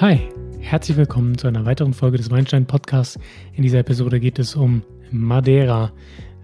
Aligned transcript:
Hi, 0.00 0.20
herzlich 0.60 0.96
willkommen 0.96 1.36
zu 1.36 1.48
einer 1.48 1.64
weiteren 1.64 1.92
Folge 1.92 2.18
des 2.18 2.30
Weinstein 2.30 2.66
Podcasts. 2.66 3.18
In 3.54 3.64
dieser 3.64 3.80
Episode 3.80 4.20
geht 4.20 4.38
es 4.38 4.54
um 4.54 4.84
Madeira. 5.10 5.90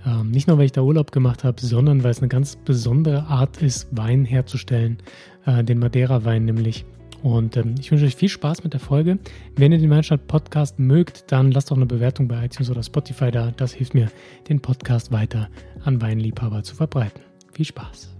Ähm, 0.04 0.32
nicht 0.32 0.48
nur, 0.48 0.58
weil 0.58 0.64
ich 0.64 0.72
da 0.72 0.82
Urlaub 0.82 1.12
gemacht 1.12 1.44
habe, 1.44 1.60
sondern 1.60 2.02
weil 2.02 2.10
es 2.10 2.18
eine 2.18 2.26
ganz 2.26 2.56
besondere 2.56 3.26
Art 3.26 3.62
ist, 3.62 3.86
Wein 3.96 4.24
herzustellen, 4.24 4.98
äh, 5.46 5.62
den 5.62 5.78
Madeira-Wein 5.78 6.44
nämlich. 6.44 6.84
Und 7.22 7.56
ähm, 7.56 7.76
ich 7.78 7.92
wünsche 7.92 8.06
euch 8.06 8.16
viel 8.16 8.28
Spaß 8.28 8.64
mit 8.64 8.72
der 8.72 8.80
Folge. 8.80 9.20
Wenn 9.54 9.70
ihr 9.70 9.78
den 9.78 9.90
Weinstein 9.90 10.18
Podcast 10.26 10.80
mögt, 10.80 11.30
dann 11.30 11.52
lasst 11.52 11.70
doch 11.70 11.76
eine 11.76 11.86
Bewertung 11.86 12.26
bei 12.26 12.44
iTunes 12.44 12.70
oder 12.70 12.82
Spotify 12.82 13.30
da. 13.30 13.52
Das 13.56 13.72
hilft 13.72 13.94
mir, 13.94 14.10
den 14.48 14.58
Podcast 14.58 15.12
weiter 15.12 15.48
an 15.84 16.02
Weinliebhaber 16.02 16.64
zu 16.64 16.74
verbreiten. 16.74 17.22
Viel 17.52 17.66
Spaß. 17.66 18.16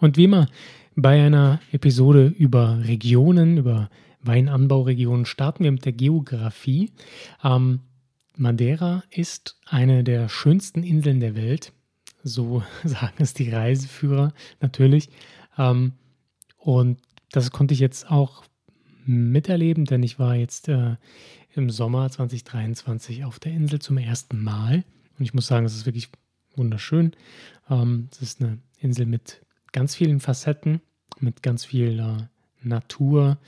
Und 0.00 0.16
wie 0.16 0.24
immer 0.24 0.48
bei 0.96 1.24
einer 1.24 1.60
Episode 1.72 2.26
über 2.26 2.80
Regionen, 2.84 3.58
über 3.58 3.90
Weinanbauregionen, 4.22 5.26
starten 5.26 5.64
wir 5.64 5.72
mit 5.72 5.84
der 5.84 5.92
Geografie. 5.92 6.90
Ähm, 7.44 7.80
Madeira 8.36 9.04
ist 9.10 9.58
eine 9.66 10.02
der 10.02 10.28
schönsten 10.28 10.82
Inseln 10.82 11.20
der 11.20 11.36
Welt. 11.36 11.72
So 12.22 12.62
sagen 12.84 13.16
es 13.18 13.34
die 13.34 13.50
Reiseführer 13.50 14.32
natürlich. 14.60 15.10
Ähm, 15.58 15.92
und 16.58 16.98
das 17.30 17.50
konnte 17.50 17.74
ich 17.74 17.80
jetzt 17.80 18.10
auch 18.10 18.44
miterleben, 19.06 19.84
denn 19.84 20.02
ich 20.02 20.18
war 20.18 20.34
jetzt 20.34 20.68
äh, 20.68 20.96
im 21.54 21.70
Sommer 21.70 22.10
2023 22.10 23.24
auf 23.24 23.38
der 23.38 23.52
Insel 23.52 23.80
zum 23.80 23.98
ersten 23.98 24.42
Mal. 24.42 24.84
Und 25.18 25.24
ich 25.24 25.34
muss 25.34 25.46
sagen, 25.46 25.66
es 25.66 25.74
ist 25.74 25.86
wirklich 25.86 26.08
wunderschön. 26.56 27.12
Ähm, 27.68 28.08
es 28.12 28.22
ist 28.22 28.40
eine 28.40 28.58
Insel 28.78 29.06
mit 29.06 29.42
ganz 29.72 29.94
vielen 29.94 30.20
Facetten, 30.20 30.80
mit 31.18 31.42
ganz 31.42 31.64
viel 31.64 31.98
äh, 31.98 32.66
Natur, 32.66 33.38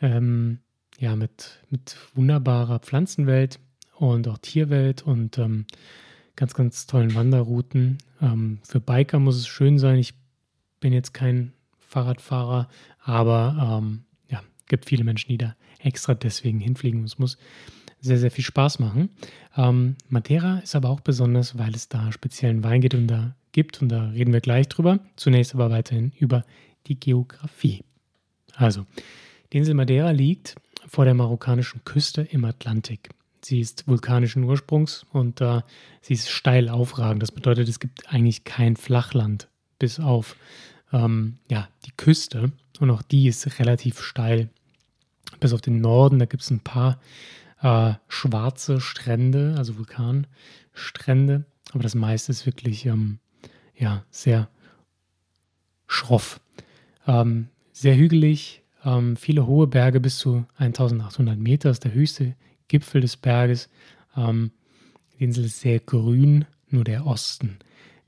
ähm, 0.00 0.58
ja, 0.98 1.16
mit, 1.16 1.60
mit 1.70 1.96
wunderbarer 2.14 2.78
Pflanzenwelt 2.78 3.58
und 3.96 4.28
auch 4.28 4.38
Tierwelt 4.38 5.02
und 5.02 5.38
ähm, 5.38 5.66
ganz, 6.36 6.54
ganz 6.54 6.86
tollen 6.86 7.14
Wanderrouten. 7.14 7.98
Ähm, 8.20 8.58
für 8.62 8.80
Biker 8.80 9.18
muss 9.18 9.36
es 9.36 9.48
schön 9.48 9.78
sein. 9.78 9.98
Ich 9.98 10.14
bin 10.80 10.92
jetzt 10.92 11.12
kein 11.12 11.52
Fahrradfahrer, 11.78 12.68
aber 13.02 13.80
ähm, 13.82 14.04
ja, 14.28 14.42
gibt 14.68 14.86
viele 14.86 15.04
Menschen, 15.04 15.28
die 15.28 15.38
da 15.38 15.56
extra 15.78 16.14
deswegen 16.14 16.60
hinfliegen. 16.60 17.04
Es 17.04 17.18
muss 17.18 17.38
sehr, 18.00 18.18
sehr 18.18 18.30
viel 18.30 18.44
Spaß 18.44 18.78
machen. 18.78 19.10
Ähm, 19.56 19.96
Matera 20.08 20.58
ist 20.58 20.74
aber 20.74 20.88
auch 20.90 21.00
besonders, 21.00 21.58
weil 21.58 21.74
es 21.74 21.88
da 21.88 22.12
speziellen 22.12 22.64
Wein 22.64 22.80
geht 22.80 22.94
und 22.94 23.06
da 23.06 23.34
gibt 23.52 23.82
und 23.82 23.88
da 23.88 24.08
reden 24.10 24.32
wir 24.32 24.40
gleich 24.40 24.68
drüber. 24.68 25.00
Zunächst 25.16 25.54
aber 25.54 25.70
weiterhin 25.70 26.12
über 26.18 26.44
die 26.86 26.98
Geografie. 26.98 27.82
Also, 28.54 28.86
die 29.52 29.58
Insel 29.58 29.74
Madeira 29.74 30.10
liegt 30.10 30.54
vor 30.86 31.04
der 31.04 31.14
marokkanischen 31.14 31.84
Küste 31.84 32.22
im 32.22 32.44
Atlantik. 32.44 33.10
Sie 33.42 33.60
ist 33.60 33.86
vulkanischen 33.88 34.44
Ursprungs 34.44 35.06
und 35.12 35.40
äh, 35.40 35.62
sie 36.02 36.14
ist 36.14 36.30
steil 36.30 36.68
aufragend. 36.68 37.22
Das 37.22 37.32
bedeutet, 37.32 37.68
es 37.68 37.80
gibt 37.80 38.12
eigentlich 38.12 38.44
kein 38.44 38.76
Flachland 38.76 39.48
bis 39.78 39.98
auf 39.98 40.36
ähm, 40.92 41.38
ja, 41.50 41.68
die 41.86 41.92
Küste. 41.96 42.52
Und 42.80 42.90
auch 42.90 43.02
die 43.02 43.28
ist 43.28 43.58
relativ 43.58 44.00
steil. 44.00 44.50
Bis 45.38 45.52
auf 45.52 45.60
den 45.60 45.80
Norden, 45.80 46.18
da 46.18 46.26
gibt 46.26 46.42
es 46.42 46.50
ein 46.50 46.60
paar 46.60 47.00
äh, 47.62 47.94
schwarze 48.08 48.80
Strände, 48.80 49.54
also 49.56 49.76
Vulkanstrände. 49.78 51.44
Aber 51.72 51.82
das 51.82 51.94
meiste 51.94 52.32
ist 52.32 52.46
wirklich 52.46 52.86
ähm, 52.86 53.18
ja, 53.76 54.04
sehr 54.10 54.48
schroff. 55.86 56.40
Ähm, 57.06 57.48
sehr 57.72 57.96
hügelig, 57.96 58.62
ähm, 58.84 59.16
viele 59.16 59.46
hohe 59.46 59.66
Berge 59.66 60.00
bis 60.00 60.18
zu 60.18 60.44
1800 60.56 61.38
Meter 61.38 61.70
ist 61.70 61.84
der 61.84 61.94
höchste 61.94 62.34
Gipfel 62.68 63.00
des 63.00 63.16
Berges. 63.16 63.68
Ähm, 64.16 64.50
die 65.18 65.24
Insel 65.24 65.44
ist 65.44 65.60
sehr 65.60 65.80
grün, 65.80 66.46
nur 66.68 66.84
der 66.84 67.06
Osten, 67.06 67.58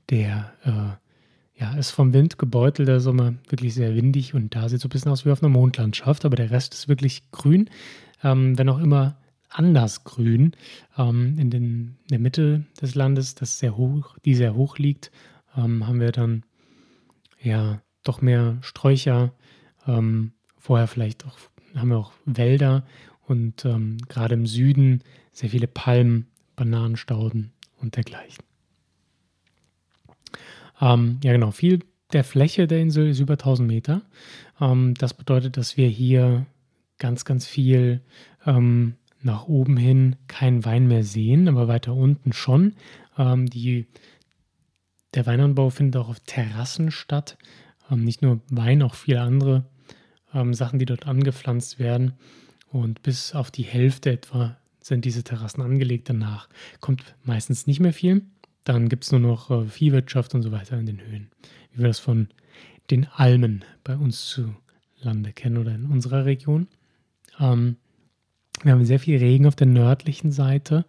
der 0.09 0.53
äh, 0.63 1.59
ja, 1.59 1.73
ist 1.75 1.91
vom 1.91 2.13
Wind 2.13 2.39
gebeutelt, 2.39 2.87
der 2.87 2.99
Sommer 2.99 3.35
wirklich 3.49 3.73
sehr 3.75 3.95
windig 3.95 4.33
und 4.33 4.55
da 4.55 4.67
sieht 4.69 4.81
so 4.81 4.87
ein 4.87 4.89
bisschen 4.89 5.11
aus 5.11 5.25
wie 5.25 5.31
auf 5.31 5.43
einer 5.43 5.49
Mondlandschaft, 5.49 6.25
aber 6.25 6.35
der 6.35 6.51
Rest 6.51 6.73
ist 6.73 6.87
wirklich 6.87 7.29
grün, 7.31 7.69
ähm, 8.23 8.57
wenn 8.57 8.69
auch 8.69 8.79
immer 8.79 9.17
anders 9.53 10.03
grün. 10.03 10.53
Ähm, 10.97 11.37
in, 11.37 11.49
den, 11.49 11.97
in, 12.03 12.07
der 12.09 12.19
Mitte 12.19 12.65
des 12.81 12.95
Landes, 12.95 13.35
das 13.35 13.59
sehr 13.59 13.77
hoch, 13.77 14.17
die 14.25 14.35
sehr 14.35 14.55
hoch 14.55 14.77
liegt, 14.77 15.11
ähm, 15.55 15.87
haben 15.87 15.99
wir 15.99 16.11
dann 16.11 16.43
ja 17.41 17.81
doch 18.03 18.21
mehr 18.21 18.57
Sträucher. 18.61 19.33
Ähm, 19.87 20.33
vorher 20.57 20.87
vielleicht 20.87 21.25
auch 21.25 21.37
haben 21.75 21.89
wir 21.89 21.97
auch 21.97 22.13
Wälder 22.25 22.85
und 23.25 23.65
ähm, 23.65 23.97
gerade 24.09 24.35
im 24.35 24.45
Süden 24.45 25.01
sehr 25.31 25.49
viele 25.49 25.67
Palmen, 25.67 26.27
Bananenstauden 26.55 27.51
und 27.81 27.95
dergleichen. 27.95 28.43
Ähm, 30.81 31.19
ja, 31.23 31.31
genau. 31.31 31.51
Viel 31.51 31.79
der 32.11 32.23
Fläche 32.23 32.67
der 32.67 32.79
Insel 32.79 33.09
ist 33.09 33.19
über 33.19 33.33
1000 33.33 33.67
Meter. 33.67 34.01
Ähm, 34.61 34.93
das 34.95 35.13
bedeutet, 35.13 35.57
dass 35.57 35.77
wir 35.77 35.87
hier 35.87 36.45
ganz, 36.99 37.25
ganz 37.25 37.47
viel 37.47 38.01
ähm, 38.45 38.95
nach 39.25 39.47
oben 39.47 39.77
hin 39.77 40.15
keinen 40.27 40.65
Wein 40.65 40.87
mehr 40.87 41.03
sehen, 41.03 41.47
aber 41.47 41.67
weiter 41.67 41.93
unten 41.93 42.33
schon. 42.33 42.75
Ähm, 43.17 43.47
die 43.47 43.87
der 45.13 45.25
Weinanbau 45.25 45.69
findet 45.69 46.01
auch 46.01 46.09
auf 46.09 46.19
Terrassen 46.21 46.91
statt. 46.91 47.37
Ähm, 47.91 48.03
nicht 48.03 48.21
nur 48.21 48.41
Wein, 48.49 48.81
auch 48.81 48.95
viele 48.95 49.21
andere 49.21 49.65
ähm, 50.33 50.53
Sachen, 50.53 50.79
die 50.79 50.85
dort 50.85 51.07
angepflanzt 51.07 51.79
werden. 51.79 52.13
Und 52.71 53.03
bis 53.03 53.35
auf 53.35 53.51
die 53.51 53.63
Hälfte 53.63 54.11
etwa 54.11 54.57
sind 54.81 55.05
diese 55.05 55.23
Terrassen 55.23 55.61
angelegt. 55.61 56.09
Danach 56.09 56.49
kommt 56.79 57.15
meistens 57.23 57.67
nicht 57.67 57.79
mehr 57.79 57.93
viel. 57.93 58.23
Dann 58.63 58.89
gibt 58.89 59.03
es 59.03 59.11
nur 59.11 59.21
noch 59.21 59.51
äh, 59.51 59.65
Viehwirtschaft 59.65 60.33
und 60.33 60.41
so 60.41 60.51
weiter 60.51 60.77
in 60.77 60.85
den 60.85 61.01
Höhen. 61.01 61.29
Wie 61.71 61.79
wir 61.79 61.87
das 61.87 61.99
von 61.99 62.29
den 62.89 63.07
Almen 63.07 63.63
bei 63.83 63.95
uns 63.95 64.27
zu 64.27 64.55
Lande 65.01 65.31
kennen 65.31 65.57
oder 65.57 65.73
in 65.73 65.85
unserer 65.85 66.25
Region. 66.25 66.67
Ähm, 67.39 67.77
wir 68.63 68.71
haben 68.71 68.85
sehr 68.85 68.99
viel 68.99 69.17
Regen 69.17 69.45
auf 69.45 69.55
der 69.55 69.67
nördlichen 69.67 70.31
Seite 70.31 70.85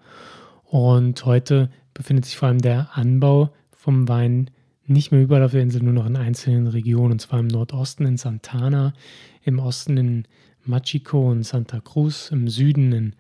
und 0.65 1.25
heute 1.25 1.71
befindet 1.93 2.25
sich 2.25 2.37
vor 2.37 2.49
allem 2.49 2.61
der 2.61 2.97
Anbau 2.97 3.51
vom 3.73 4.09
Wein 4.09 4.51
nicht 4.87 5.13
mehr 5.13 5.23
überall 5.23 5.43
auf 5.43 5.53
der 5.53 5.63
Insel, 5.63 5.83
nur 5.83 5.93
noch 5.93 6.07
in 6.07 6.17
einzelnen 6.17 6.67
Regionen, 6.67 7.13
und 7.13 7.19
zwar 7.21 7.41
im 7.41 7.47
Nordosten 7.47 8.07
in 8.07 8.17
Santana, 8.17 8.93
im 9.43 9.59
Osten 9.59 9.97
in 9.97 10.25
Machico 10.65 11.31
und 11.31 11.45
Santa 11.45 11.81
Cruz, 11.81 12.31
im 12.31 12.49
Süden 12.49 12.93
in 12.93 13.17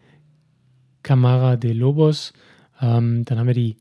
Camara 1.02 1.56
de 1.56 1.72
Lobos. 1.72 2.32
Ähm, 2.80 3.24
dann 3.24 3.38
haben 3.38 3.46
wir 3.46 3.54
die 3.54 3.76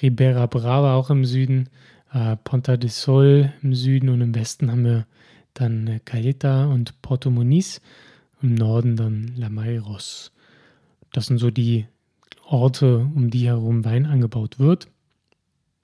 Ribera 0.00 0.46
Brava 0.46 0.94
auch 0.94 1.10
im 1.10 1.24
Süden, 1.24 1.68
äh, 2.12 2.36
Ponta 2.36 2.76
de 2.76 2.90
Sol 2.90 3.52
im 3.62 3.74
Süden 3.74 4.08
und 4.08 4.20
im 4.20 4.34
Westen 4.34 4.70
haben 4.70 4.84
wir 4.84 5.06
dann 5.54 5.86
äh, 5.86 6.00
Caleta 6.04 6.66
und 6.66 7.00
Porto 7.02 7.30
Muniz, 7.30 7.80
im 8.42 8.54
Norden 8.54 8.96
dann 8.96 9.32
Lamairos. 9.36 10.32
Das 11.12 11.26
sind 11.26 11.38
so 11.38 11.50
die 11.50 11.86
Orte, 12.46 13.08
um 13.14 13.30
die 13.30 13.46
herum 13.46 13.84
Wein 13.84 14.06
angebaut 14.06 14.58
wird 14.58 14.88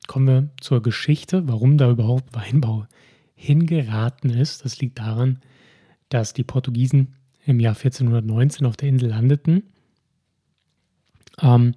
kommen 0.06 0.26
wir 0.26 0.48
zur 0.60 0.82
Geschichte, 0.82 1.48
warum 1.48 1.78
da 1.78 1.90
überhaupt 1.90 2.34
Weinbau 2.34 2.86
hingeraten 3.34 4.30
ist. 4.30 4.64
Das 4.64 4.78
liegt 4.80 4.98
daran, 4.98 5.40
dass 6.08 6.32
die 6.32 6.44
Portugiesen 6.44 7.14
im 7.44 7.60
Jahr 7.60 7.74
1419 7.74 8.66
auf 8.66 8.76
der 8.76 8.88
Insel 8.88 9.10
landeten. 9.10 9.64
Ähm, 11.40 11.74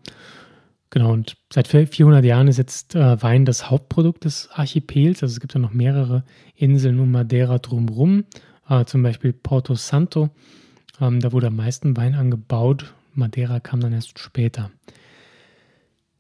genau, 0.90 1.12
und 1.12 1.38
seit 1.52 1.68
400 1.68 2.24
Jahren 2.24 2.48
ist 2.48 2.58
jetzt 2.58 2.96
äh, 2.96 3.22
Wein 3.22 3.46
das 3.46 3.70
Hauptprodukt 3.70 4.26
des 4.26 4.50
Archipels. 4.52 5.22
Also 5.22 5.34
es 5.34 5.40
gibt 5.40 5.54
ja 5.54 5.60
noch 5.60 5.74
mehrere 5.74 6.24
Inseln 6.56 7.00
um 7.00 7.12
Madeira 7.12 7.60
drumherum, 7.60 8.24
äh, 8.70 8.86
zum 8.86 9.04
Beispiel 9.04 9.34
Porto 9.34 9.76
Santo. 9.76 10.30
Ähm, 11.02 11.20
da 11.20 11.32
wurde 11.32 11.48
am 11.48 11.56
meisten 11.56 11.96
Wein 11.98 12.16
angebaut. 12.16 12.94
Madeira 13.14 13.60
kam 13.60 13.80
dann 13.80 13.94
erst 13.94 14.20
später. 14.20 14.72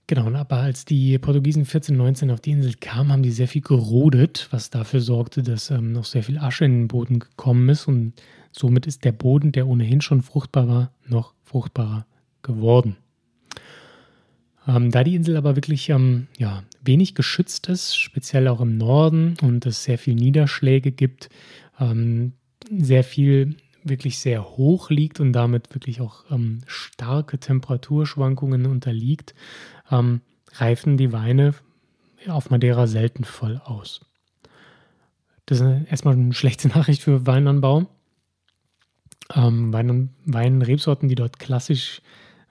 Genau, 0.08 0.32
aber 0.34 0.58
als 0.58 0.86
die 0.86 1.20
Portugiesen 1.20 1.62
1419 1.62 2.32
auf 2.32 2.42
die 2.42 2.52
Insel 2.52 2.74
kamen, 2.80 3.12
haben 3.12 3.22
die 3.22 3.32
sehr 3.32 3.48
viel 3.48 3.62
gerodet, 3.62 4.48
was 4.50 4.72
dafür 4.72 5.02
sorgte, 5.02 5.44
dass 5.44 5.70
ähm, 5.70 5.92
noch 5.92 6.06
sehr 6.06 6.24
viel 6.24 6.40
Asche 6.40 6.66
in 6.66 6.72
den 6.72 6.88
Boden 6.88 7.20
gekommen 7.20 7.70
ist 7.70 7.88
und 7.88 8.14
somit 8.52 8.88
ist 8.88 9.06
der 9.06 9.12
Boden, 9.12 9.52
der 9.52 9.68
ohnehin 9.68 10.02
schon 10.02 10.24
fruchtbar 10.24 10.68
war, 10.68 10.92
noch 11.08 11.36
fruchtbarer 11.44 12.08
geworden. 12.42 12.96
Ähm, 14.68 14.90
da 14.90 15.04
die 15.04 15.14
Insel 15.14 15.38
aber 15.38 15.56
wirklich 15.56 15.90
ähm, 15.90 16.26
ja, 16.40 16.64
wenig 16.84 17.14
geschützt 17.14 17.70
ist, 17.70 17.96
speziell 17.96 18.48
auch 18.48 18.62
im 18.62 18.78
Norden 18.78 19.36
und 19.44 19.68
es 19.68 19.84
sehr 19.84 20.00
viel 20.00 20.16
Niederschläge 20.16 20.92
gibt, 20.92 21.30
ähm, 21.80 22.34
sehr 22.72 23.04
viel 23.04 23.58
wirklich 23.84 24.20
sehr 24.20 24.44
hoch 24.44 24.90
liegt 24.90 25.20
und 25.20 25.34
damit 25.34 25.74
wirklich 25.74 26.02
auch 26.02 26.26
ähm, 26.32 26.62
starke 26.68 27.40
Temperaturschwankungen 27.40 28.66
unterliegt, 28.66 29.34
ähm, 29.92 30.22
reifen 30.54 30.98
die 30.98 31.12
Weine 31.12 31.54
auf 32.28 32.50
Madeira 32.50 32.88
selten 32.88 33.24
voll 33.24 33.62
aus. 33.64 34.02
Das 35.46 35.62
ist 35.62 35.90
erstmal 35.90 36.14
eine 36.14 36.34
schlechte 36.34 36.68
Nachricht 36.76 37.02
für 37.02 37.26
Weinanbau. 37.26 37.88
Ähm, 39.34 39.72
Wein, 39.74 40.10
Weinrebsorten, 40.26 41.08
die 41.08 41.16
dort 41.16 41.40
klassisch 41.40 42.02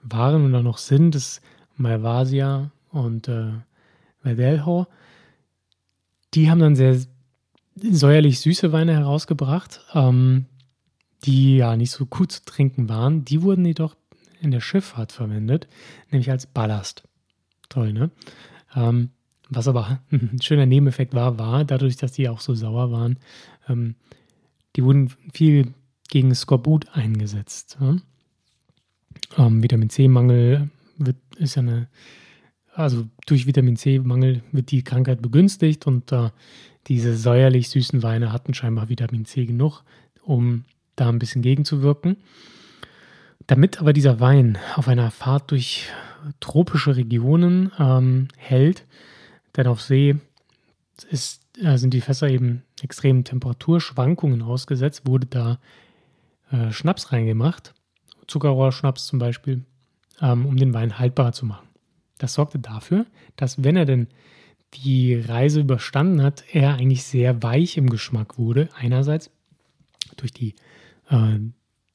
waren 0.03 0.45
und 0.45 0.55
auch 0.55 0.63
noch 0.63 0.79
sind, 0.79 1.15
ist 1.15 1.41
Malvasia 1.77 2.71
und 2.91 3.29
äh, 3.29 3.53
Verdelho. 4.23 4.87
Die 6.35 6.51
haben 6.51 6.61
dann 6.61 6.77
sehr 6.77 6.99
säuerlich 7.75 8.41
süße 8.41 8.73
Weine 8.73 8.95
herausgebracht, 8.95 9.81
ähm, 9.95 10.47
die 11.25 11.57
ja 11.57 11.77
nicht 11.77 11.91
so 11.91 12.07
gut 12.07 12.33
zu 12.33 12.45
trinken 12.45 12.89
waren. 12.89 13.25
Die 13.25 13.43
wurden 13.43 13.65
jedoch 13.65 13.97
in 14.41 14.51
der 14.51 14.61
Schifffahrt 14.61 15.13
verwendet, 15.13 15.69
nämlich 16.11 16.31
als 16.31 16.47
Ballast. 16.47 17.03
Toll, 17.69 17.93
ne? 17.93 18.11
Ähm, 18.75 19.11
was 19.49 19.69
aber 19.69 20.01
ein 20.11 20.41
schöner 20.43 20.67
Nebeneffekt 20.67 21.15
war, 21.15 21.39
war, 21.39 21.65
dadurch, 21.65 21.97
dass 21.97 22.13
die 22.13 22.29
auch 22.29 22.41
so 22.41 22.55
sauer 22.55 22.91
waren, 22.91 23.19
ähm, 23.69 23.95
die 24.77 24.85
wurden 24.85 25.13
viel 25.33 25.75
gegen 26.09 26.35
Skorbut 26.35 26.89
eingesetzt. 26.95 27.79
Ja? 27.81 27.97
Ähm, 29.37 29.63
Vitamin 29.63 29.91
C-Mangel 29.91 30.71
wird, 30.97 31.17
ist 31.37 31.57
ja 31.57 31.63
eine, 31.63 31.89
also 32.75 33.07
durch 33.27 33.47
Vitamin 33.47 33.77
C-Mangel 33.77 34.43
wird 34.53 34.71
die 34.71 34.85
Krankheit 34.85 35.21
begünstigt 35.23 35.87
und 35.87 36.13
äh, 36.13 36.31
diese 36.87 37.17
säuerlich 37.17 37.69
süßen 37.69 38.03
Weine 38.03 38.33
hatten 38.33 38.55
scheinbar 38.55 38.89
Vitamin 38.89 39.25
C 39.27 39.45
genug, 39.45 39.83
um 40.23 40.65
da 41.01 41.09
ein 41.09 41.19
bisschen 41.19 41.43
gegenzuwirken. 41.43 42.17
Damit 43.47 43.81
aber 43.81 43.93
dieser 43.93 44.21
Wein 44.21 44.59
auf 44.77 44.89
einer 44.89 45.11
Fahrt 45.11 45.51
durch 45.51 45.89
tropische 46.41 46.97
Regionen 46.97 47.73
ähm, 47.79 48.29
hält, 48.37 48.85
denn 49.57 49.67
auf 49.67 49.81
See 49.81 50.17
ist, 51.11 51.43
äh, 51.59 51.79
sind 51.79 51.95
die 51.95 52.01
Fässer 52.01 52.29
eben 52.29 52.63
extremen 52.83 53.25
Temperaturschwankungen 53.25 54.43
ausgesetzt, 54.43 55.07
wurde 55.07 55.27
da 55.27 55.59
äh, 56.51 56.73
Schnaps 56.73 57.13
reingemacht, 57.13 57.75
Zuckerrohrschnaps 58.27 59.07
zum 59.07 59.19
Beispiel, 59.19 59.65
ähm, 60.21 60.47
um 60.47 60.57
den 60.57 60.75
Wein 60.75 60.99
haltbarer 60.99 61.33
zu 61.33 61.47
machen. 61.47 61.69
Das 62.19 62.35
sorgte 62.35 62.59
dafür, 62.59 63.07
dass 63.37 63.63
wenn 63.63 63.77
er 63.77 63.85
denn 63.85 64.09
die 64.75 65.15
Reise 65.15 65.61
überstanden 65.61 66.23
hat, 66.23 66.45
er 66.53 66.75
eigentlich 66.75 67.05
sehr 67.05 67.43
weich 67.43 67.77
im 67.77 67.89
Geschmack 67.89 68.39
wurde. 68.39 68.69
Einerseits 68.77 69.31
durch 70.17 70.33
die, 70.33 70.55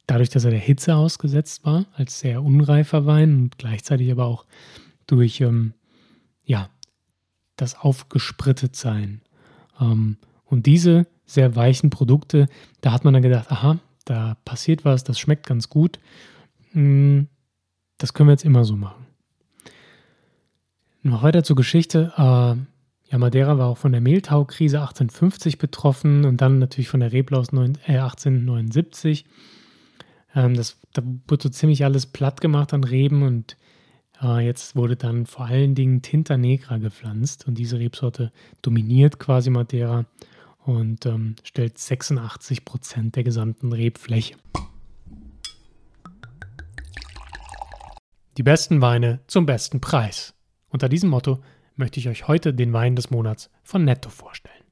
dadurch, 0.07 0.29
dass 0.29 0.45
er 0.45 0.51
der 0.51 0.59
Hitze 0.59 0.95
ausgesetzt 0.95 1.65
war, 1.65 1.85
als 1.93 2.19
sehr 2.19 2.43
unreifer 2.43 3.05
Wein 3.05 3.35
und 3.35 3.57
gleichzeitig 3.57 4.11
aber 4.11 4.25
auch 4.25 4.45
durch 5.07 5.41
ähm, 5.41 5.73
ja, 6.43 6.69
das 7.55 7.79
Aufgesprittetsein. 7.79 9.21
Ähm, 9.79 10.17
und 10.45 10.65
diese 10.65 11.07
sehr 11.25 11.55
weichen 11.55 11.89
Produkte, 11.89 12.47
da 12.81 12.91
hat 12.91 13.05
man 13.05 13.13
dann 13.13 13.23
gedacht, 13.23 13.51
aha, 13.51 13.79
da 14.05 14.35
passiert 14.45 14.85
was, 14.85 15.03
das 15.03 15.19
schmeckt 15.19 15.47
ganz 15.47 15.69
gut. 15.69 15.99
Hm, 16.71 17.27
das 17.97 18.13
können 18.13 18.27
wir 18.27 18.33
jetzt 18.33 18.45
immer 18.45 18.65
so 18.65 18.75
machen. 18.75 19.05
Noch 21.01 21.23
weiter 21.23 21.43
zur 21.43 21.55
Geschichte. 21.55 22.13
Äh, 22.17 22.72
ja, 23.13 23.19
Madeira 23.19 23.59
war 23.59 23.67
auch 23.67 23.77
von 23.77 23.91
der 23.91 24.01
Mehltaukrise 24.01 24.79
1850 24.79 25.59
betroffen 25.59 26.25
und 26.25 26.41
dann 26.41 26.57
natürlich 26.57 26.89
von 26.89 26.99
der 26.99 27.13
Reblaus 27.13 27.49
1879. 27.49 29.25
Äh, 30.33 30.45
ähm, 30.45 30.55
das, 30.55 30.79
da 30.93 31.03
wurde 31.27 31.43
so 31.43 31.49
ziemlich 31.49 31.85
alles 31.85 32.07
platt 32.07 32.41
gemacht 32.41 32.73
an 32.73 32.83
Reben 32.83 33.21
und 33.21 33.55
äh, 34.19 34.43
jetzt 34.43 34.75
wurde 34.75 34.95
dann 34.95 35.27
vor 35.27 35.45
allen 35.45 35.75
Dingen 35.75 36.01
Tinta 36.01 36.37
Negra 36.37 36.79
gepflanzt 36.79 37.47
und 37.47 37.59
diese 37.59 37.77
Rebsorte 37.77 38.31
dominiert 38.63 39.19
quasi 39.19 39.51
Madeira 39.51 40.05
und 40.65 41.05
ähm, 41.05 41.35
stellt 41.43 41.77
86 41.77 42.65
Prozent 42.65 43.15
der 43.15 43.23
gesamten 43.23 43.73
Rebfläche. 43.73 44.37
Die 48.37 48.43
besten 48.43 48.81
Weine 48.81 49.19
zum 49.27 49.45
besten 49.45 49.81
Preis. 49.81 50.33
Unter 50.69 50.89
diesem 50.89 51.11
Motto 51.11 51.43
möchte 51.75 51.99
ich 51.99 52.09
euch 52.09 52.27
heute 52.27 52.53
den 52.53 52.73
Wein 52.73 52.95
des 52.95 53.09
Monats 53.09 53.49
von 53.63 53.83
Netto 53.83 54.09
vorstellen. 54.09 54.63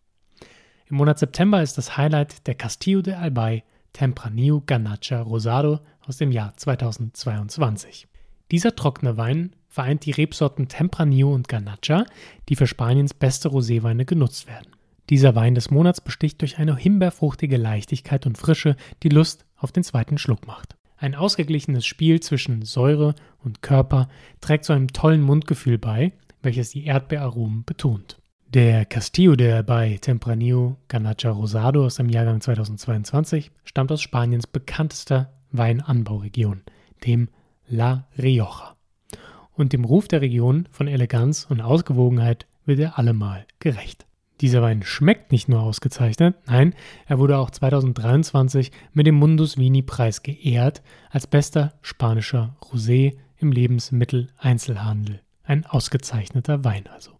Im 0.88 0.98
Monat 0.98 1.20
September 1.20 1.62
ist 1.62 1.78
das 1.78 1.98
Highlight 1.98 2.48
der 2.48 2.56
Castillo 2.56 3.02
de 3.02 3.14
Albay 3.14 3.64
Tempranillo 3.94 4.62
Ganacha 4.66 5.22
Rosado 5.22 5.80
aus 6.06 6.18
dem 6.18 6.32
Jahr 6.32 6.56
2022. 6.56 8.08
Dieser 8.52 8.76
trockene 8.76 9.18
Wein 9.18 9.56
vereint 9.68 10.06
die 10.06 10.12
Rebsorten 10.12 10.68
Tempranillo 10.68 11.34
und 11.34 11.48
Ganacha, 11.48 12.06
die 12.50 12.56
für 12.56 12.68
Spaniens 12.68 13.14
beste 13.14 13.50
Roséweine 13.50 14.06
genutzt 14.06 14.48
werden. 14.48 14.76
Dieser 15.10 15.36
Wein 15.36 15.56
des 15.56 15.72
Monats 15.72 16.02
besticht 16.02 16.42
durch 16.42 16.58
eine 16.58 16.76
himbeerfruchtige 16.76 17.58
Leichtigkeit 17.58 18.26
und 18.26 18.38
Frische, 18.38 18.76
die 19.04 19.10
Lust 19.10 19.46
auf 19.58 19.72
den 19.72 19.84
zweiten 19.84 20.18
Schluck 20.18 20.48
macht. 20.48 20.76
Ein 20.98 21.16
ausgeglichenes 21.16 21.86
Spiel 21.86 22.20
zwischen 22.20 22.62
Säure 22.62 23.16
und 23.40 23.62
Körper 23.62 24.08
trägt 24.40 24.66
zu 24.66 24.74
einem 24.74 24.90
tollen 24.90 25.22
Mundgefühl 25.22 25.78
bei, 25.78 26.14
welches 26.42 26.72
die 26.72 26.86
Erdbeeraromen 26.86 27.64
betont. 27.66 28.22
Der 28.54 28.86
Castillo 28.86 29.36
de 29.36 29.64
bei 29.64 29.98
Tempranillo 30.02 30.76
Ganacha 30.90 31.30
Rosado 31.30 31.86
aus 31.86 31.96
dem 31.96 32.10
Jahrgang 32.10 32.42
2022 32.42 33.52
stammt 33.64 33.92
aus 33.92 34.02
Spaniens 34.02 34.46
bekanntester 34.46 35.32
Weinanbauregion, 35.52 36.64
dem 37.06 37.30
La 37.70 38.08
Rioja. 38.18 38.76
Und 39.54 39.74
dem 39.74 39.86
Ruf 39.86 40.08
der 40.08 40.22
Region 40.22 40.68
von 40.72 40.88
Eleganz 40.88 41.46
und 41.50 41.62
Ausgewogenheit 41.62 42.46
wird 42.66 42.80
er 42.80 43.00
allemal 43.00 43.46
gerecht. 43.60 44.06
Dieser 44.42 44.62
Wein 44.62 44.82
schmeckt 44.84 45.32
nicht 45.32 45.48
nur 45.48 45.62
ausgezeichnet, 45.62 46.36
nein, 46.48 46.74
er 47.06 47.20
wurde 47.20 47.38
auch 47.38 47.52
2023 47.52 48.72
mit 48.92 49.06
dem 49.06 49.16
Mundus 49.16 49.58
Vini 49.58 49.84
Preis 49.84 50.24
geehrt 50.24 50.82
als 51.12 51.28
bester 51.28 51.74
spanischer 51.82 52.58
Rosé 52.62 53.18
im 53.38 53.52
Lebensmitteleinzelhandel. 53.52 55.22
Ein 55.44 55.66
ausgezeichneter 55.66 56.64
Wein 56.64 56.88
also. 56.88 57.12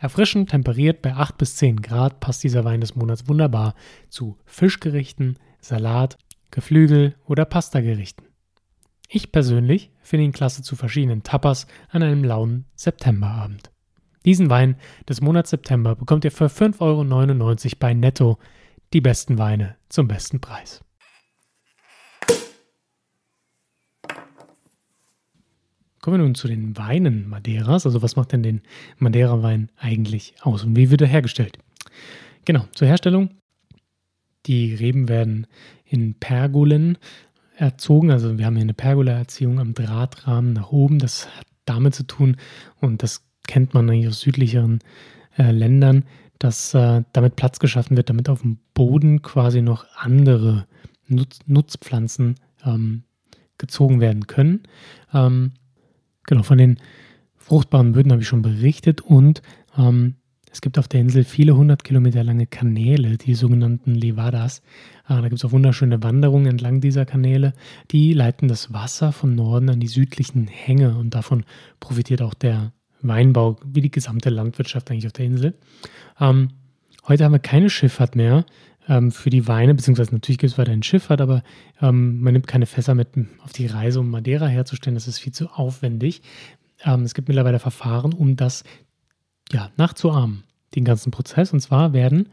Erfrischend 0.00 0.50
temperiert 0.50 1.02
bei 1.02 1.14
8 1.14 1.38
bis 1.38 1.56
10 1.56 1.82
Grad 1.82 2.20
passt 2.20 2.42
dieser 2.42 2.64
Wein 2.64 2.80
des 2.80 2.96
Monats 2.96 3.28
wunderbar 3.28 3.74
zu 4.08 4.36
Fischgerichten, 4.44 5.38
Salat, 5.60 6.18
Geflügel 6.50 7.14
oder 7.26 7.44
Pastagerichten. 7.44 8.26
Ich 9.08 9.32
persönlich 9.32 9.90
finde 10.02 10.24
ihn 10.24 10.32
klasse 10.32 10.62
zu 10.62 10.76
verschiedenen 10.76 11.22
Tapas 11.22 11.66
an 11.90 12.02
einem 12.02 12.24
lauen 12.24 12.66
Septemberabend. 12.74 13.70
Diesen 14.24 14.50
Wein 14.50 14.76
des 15.08 15.20
Monats 15.20 15.50
September 15.50 15.94
bekommt 15.94 16.24
ihr 16.24 16.32
für 16.32 16.46
5,99 16.46 16.80
Euro 17.66 17.76
bei 17.78 17.94
Netto. 17.94 18.38
Die 18.92 19.00
besten 19.00 19.38
Weine 19.38 19.76
zum 19.88 20.08
besten 20.08 20.40
Preis. 20.40 20.82
Kommen 26.00 26.18
wir 26.18 26.24
nun 26.24 26.34
zu 26.34 26.48
den 26.48 26.76
Weinen 26.76 27.28
Madeiras. 27.28 27.86
Also 27.86 28.02
was 28.02 28.16
macht 28.16 28.32
denn 28.32 28.42
den 28.42 28.62
Madeira-Wein 28.98 29.70
eigentlich 29.76 30.34
aus 30.40 30.64
und 30.64 30.76
wie 30.76 30.90
wird 30.90 31.00
er 31.00 31.08
hergestellt? 31.08 31.58
Genau, 32.44 32.64
zur 32.72 32.88
Herstellung. 32.88 33.30
Die 34.46 34.74
Reben 34.74 35.08
werden 35.08 35.46
in 35.84 36.14
Pergolen 36.14 36.98
erzogen. 37.56 38.10
Also 38.10 38.38
wir 38.38 38.46
haben 38.46 38.54
hier 38.54 38.62
eine 38.62 38.74
Pergola-Erziehung 38.74 39.58
am 39.58 39.74
Drahtrahmen 39.74 40.52
nach 40.52 40.70
oben. 40.70 40.98
Das 40.98 41.26
hat 41.36 41.46
damit 41.64 41.94
zu 41.94 42.06
tun 42.06 42.36
und 42.80 43.02
das 43.02 43.24
kennt 43.46 43.74
man 43.74 43.90
eigentlich 43.90 44.08
aus 44.08 44.20
südlicheren 44.20 44.78
äh, 45.36 45.50
Ländern, 45.50 46.04
dass 46.38 46.72
äh, 46.74 47.02
damit 47.12 47.36
Platz 47.36 47.58
geschaffen 47.58 47.96
wird, 47.96 48.10
damit 48.10 48.28
auf 48.28 48.42
dem 48.42 48.58
Boden 48.74 49.22
quasi 49.22 49.60
noch 49.60 49.84
andere 49.96 50.66
Nutz 51.08 51.40
Nutzpflanzen 51.46 52.36
ähm, 52.64 53.02
gezogen 53.58 54.00
werden 54.00 54.26
können. 54.26 54.62
Ähm, 55.12 55.52
genau, 56.28 56.44
von 56.44 56.58
den 56.58 56.78
fruchtbaren 57.36 57.92
Böden 57.92 58.12
habe 58.12 58.22
ich 58.22 58.28
schon 58.28 58.42
berichtet 58.42 59.00
und 59.00 59.42
ähm, 59.76 60.14
es 60.50 60.60
gibt 60.60 60.78
auf 60.78 60.88
der 60.88 61.00
Insel 61.00 61.24
viele 61.24 61.56
hundert 61.56 61.84
Kilometer 61.84 62.24
lange 62.24 62.46
Kanäle, 62.46 63.18
die 63.18 63.34
sogenannten 63.34 63.94
Levadas. 63.94 64.60
Äh, 65.08 65.14
da 65.14 65.22
gibt 65.22 65.34
es 65.34 65.44
auch 65.44 65.52
wunderschöne 65.52 66.02
Wanderungen 66.02 66.46
entlang 66.46 66.80
dieser 66.80 67.04
Kanäle. 67.04 67.52
Die 67.90 68.12
leiten 68.12 68.48
das 68.48 68.72
Wasser 68.72 69.12
von 69.12 69.34
Norden 69.34 69.68
an 69.70 69.80
die 69.80 69.88
südlichen 69.88 70.46
Hänge 70.46 70.96
und 70.96 71.14
davon 71.14 71.44
profitiert 71.80 72.22
auch 72.22 72.34
der 72.34 72.72
Weinbau, 73.02 73.56
wie 73.64 73.80
die 73.80 73.90
gesamte 73.90 74.30
Landwirtschaft 74.30 74.90
eigentlich 74.90 75.06
auf 75.06 75.12
der 75.12 75.26
Insel. 75.26 75.54
Ähm, 76.20 76.48
heute 77.06 77.24
haben 77.24 77.32
wir 77.32 77.38
keine 77.38 77.70
Schifffahrt 77.70 78.16
mehr 78.16 78.44
ähm, 78.88 79.12
für 79.12 79.30
die 79.30 79.46
Weine, 79.46 79.74
beziehungsweise 79.74 80.12
natürlich 80.12 80.38
gibt 80.38 80.52
es 80.52 80.58
weiterhin 80.58 80.82
Schifffahrt, 80.82 81.20
aber 81.20 81.42
ähm, 81.80 82.20
man 82.20 82.32
nimmt 82.32 82.46
keine 82.46 82.66
Fässer 82.66 82.94
mit 82.94 83.08
auf 83.44 83.52
die 83.52 83.66
Reise, 83.66 84.00
um 84.00 84.10
Madeira 84.10 84.46
herzustellen. 84.46 84.94
Das 84.94 85.06
ist 85.06 85.18
viel 85.18 85.32
zu 85.32 85.48
aufwendig. 85.48 86.22
Ähm, 86.84 87.02
es 87.02 87.14
gibt 87.14 87.28
mittlerweile 87.28 87.58
Verfahren, 87.58 88.12
um 88.12 88.36
das 88.36 88.64
ja, 89.52 89.70
nachzuahmen, 89.76 90.44
den 90.74 90.84
ganzen 90.84 91.10
Prozess. 91.10 91.52
Und 91.52 91.60
zwar 91.60 91.92
werden 91.92 92.28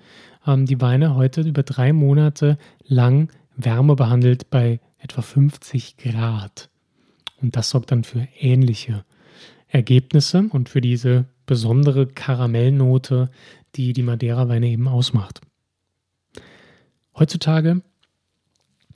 ähm, 0.48 0.66
die 0.66 0.82
Weine 0.82 1.16
heute 1.16 1.42
über 1.42 1.64
drei 1.64 1.94
Monate 1.94 2.58
lang 2.86 3.30
Wärme 3.58 3.96
behandelt 3.96 4.50
bei 4.50 4.80
etwa 4.98 5.22
50 5.22 5.98
Grad. 5.98 6.70
Und 7.42 7.56
das 7.56 7.70
sorgt 7.70 7.92
dann 7.92 8.04
für 8.04 8.28
ähnliche 8.40 9.04
Ergebnisse 9.68 10.48
und 10.50 10.70
für 10.70 10.82
diese 10.82 11.26
besondere 11.46 12.08
Karamellnote, 12.08 13.30
die 13.76 13.94
die 13.94 14.04
Madeira-Weine 14.04 14.68
eben 14.68 14.88
ausmacht. 14.88 15.42
Heutzutage 17.18 17.82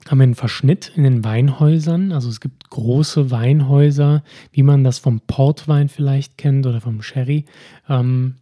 haben 0.08 0.18
wir 0.18 0.24
einen 0.24 0.34
Verschnitt 0.34 0.92
in 0.94 1.02
den 1.02 1.24
Weinhäusern. 1.24 2.12
Also 2.12 2.28
es 2.28 2.40
gibt 2.40 2.70
große 2.70 3.30
Weinhäuser, 3.30 4.22
wie 4.52 4.62
man 4.62 4.84
das 4.84 4.98
vom 4.98 5.20
Portwein 5.20 5.88
vielleicht 5.88 6.38
kennt 6.38 6.66
oder 6.66 6.80
vom 6.80 7.02
Sherry, 7.02 7.44
ähm, 7.88 8.36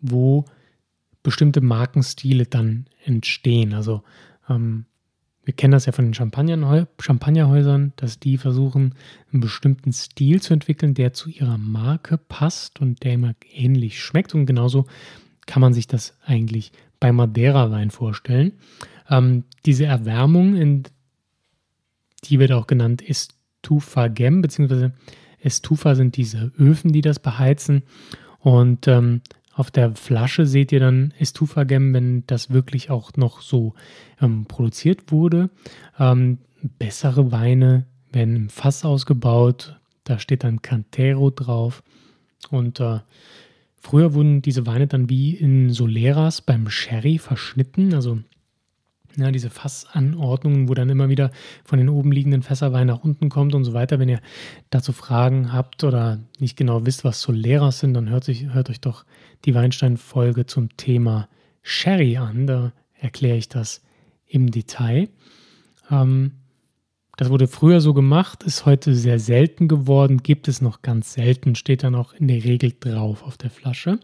wo 0.00 0.44
bestimmte 1.22 1.60
Markenstile 1.60 2.46
dann 2.46 2.86
entstehen. 3.04 3.72
Also 3.74 4.02
ähm, 4.48 4.86
wir 5.44 5.54
kennen 5.54 5.72
das 5.72 5.86
ja 5.86 5.92
von 5.92 6.10
den 6.10 6.14
Champagnerhäusern, 6.14 7.92
dass 7.94 8.18
die 8.18 8.36
versuchen, 8.36 8.96
einen 9.32 9.40
bestimmten 9.40 9.92
Stil 9.92 10.42
zu 10.42 10.52
entwickeln, 10.52 10.94
der 10.94 11.12
zu 11.12 11.30
ihrer 11.30 11.56
Marke 11.56 12.18
passt 12.18 12.80
und 12.80 13.04
der 13.04 13.14
immer 13.14 13.34
ähnlich 13.54 14.00
schmeckt. 14.02 14.34
Und 14.34 14.46
genauso 14.46 14.86
kann 15.46 15.60
man 15.60 15.72
sich 15.72 15.86
das 15.86 16.16
eigentlich 16.24 16.72
bei 16.98 17.12
Madeira-Wein 17.12 17.92
vorstellen. 17.92 18.54
Ähm, 19.10 19.44
diese 19.64 19.86
Erwärmung, 19.86 20.56
in, 20.56 20.84
die 22.24 22.38
wird 22.38 22.52
auch 22.52 22.66
genannt 22.66 23.02
Estufa 23.08 24.08
Gem, 24.08 24.42
beziehungsweise 24.42 24.92
Estufa 25.40 25.94
sind 25.94 26.16
diese 26.16 26.52
Öfen, 26.58 26.92
die 26.92 27.02
das 27.02 27.18
beheizen. 27.18 27.82
Und 28.40 28.88
ähm, 28.88 29.22
auf 29.52 29.70
der 29.70 29.94
Flasche 29.94 30.46
seht 30.46 30.70
ihr 30.72 30.80
dann 30.80 31.14
Estufa 31.18 31.64
Gem, 31.64 31.94
wenn 31.94 32.26
das 32.26 32.50
wirklich 32.50 32.90
auch 32.90 33.12
noch 33.16 33.40
so 33.40 33.74
ähm, 34.20 34.44
produziert 34.46 35.10
wurde. 35.10 35.50
Ähm, 35.98 36.38
bessere 36.78 37.32
Weine 37.32 37.86
werden 38.12 38.36
im 38.36 38.48
Fass 38.48 38.84
ausgebaut. 38.84 39.80
Da 40.04 40.18
steht 40.18 40.44
dann 40.44 40.62
Cantero 40.62 41.30
drauf. 41.30 41.82
Und 42.50 42.80
äh, 42.80 43.00
früher 43.76 44.14
wurden 44.14 44.42
diese 44.42 44.66
Weine 44.66 44.86
dann 44.86 45.08
wie 45.08 45.34
in 45.34 45.70
Soleras 45.70 46.42
beim 46.42 46.68
Sherry 46.68 47.18
verschnitten. 47.18 47.94
Also 47.94 48.18
ja, 49.16 49.30
diese 49.30 49.50
Fassanordnungen, 49.50 50.68
wo 50.68 50.74
dann 50.74 50.88
immer 50.88 51.08
wieder 51.08 51.30
von 51.64 51.78
den 51.78 51.88
oben 51.88 52.12
liegenden 52.12 52.42
Fässerwein 52.42 52.86
nach 52.86 53.02
unten 53.02 53.28
kommt 53.28 53.54
und 53.54 53.64
so 53.64 53.72
weiter. 53.72 53.98
Wenn 53.98 54.08
ihr 54.08 54.20
dazu 54.70 54.92
Fragen 54.92 55.52
habt 55.52 55.84
oder 55.84 56.18
nicht 56.38 56.56
genau 56.56 56.86
wisst, 56.86 57.04
was 57.04 57.20
Soleras 57.20 57.80
sind, 57.80 57.94
dann 57.94 58.08
hört, 58.08 58.24
sich, 58.24 58.52
hört 58.52 58.70
euch 58.70 58.80
doch 58.80 59.04
die 59.44 59.54
Weinstein-Folge 59.54 60.46
zum 60.46 60.76
Thema 60.76 61.28
Sherry 61.62 62.16
an. 62.16 62.46
Da 62.46 62.72
erkläre 62.94 63.36
ich 63.36 63.48
das 63.48 63.82
im 64.26 64.50
Detail. 64.50 65.08
Ähm, 65.90 66.32
das 67.16 67.30
wurde 67.30 67.48
früher 67.48 67.80
so 67.80 67.94
gemacht, 67.94 68.42
ist 68.42 68.66
heute 68.66 68.94
sehr 68.94 69.18
selten 69.18 69.68
geworden, 69.68 70.22
gibt 70.22 70.48
es 70.48 70.60
noch 70.60 70.82
ganz 70.82 71.14
selten, 71.14 71.54
steht 71.54 71.82
dann 71.82 71.94
auch 71.94 72.12
in 72.12 72.28
der 72.28 72.44
Regel 72.44 72.74
drauf 72.78 73.22
auf 73.22 73.38
der 73.38 73.48
Flasche. 73.48 73.98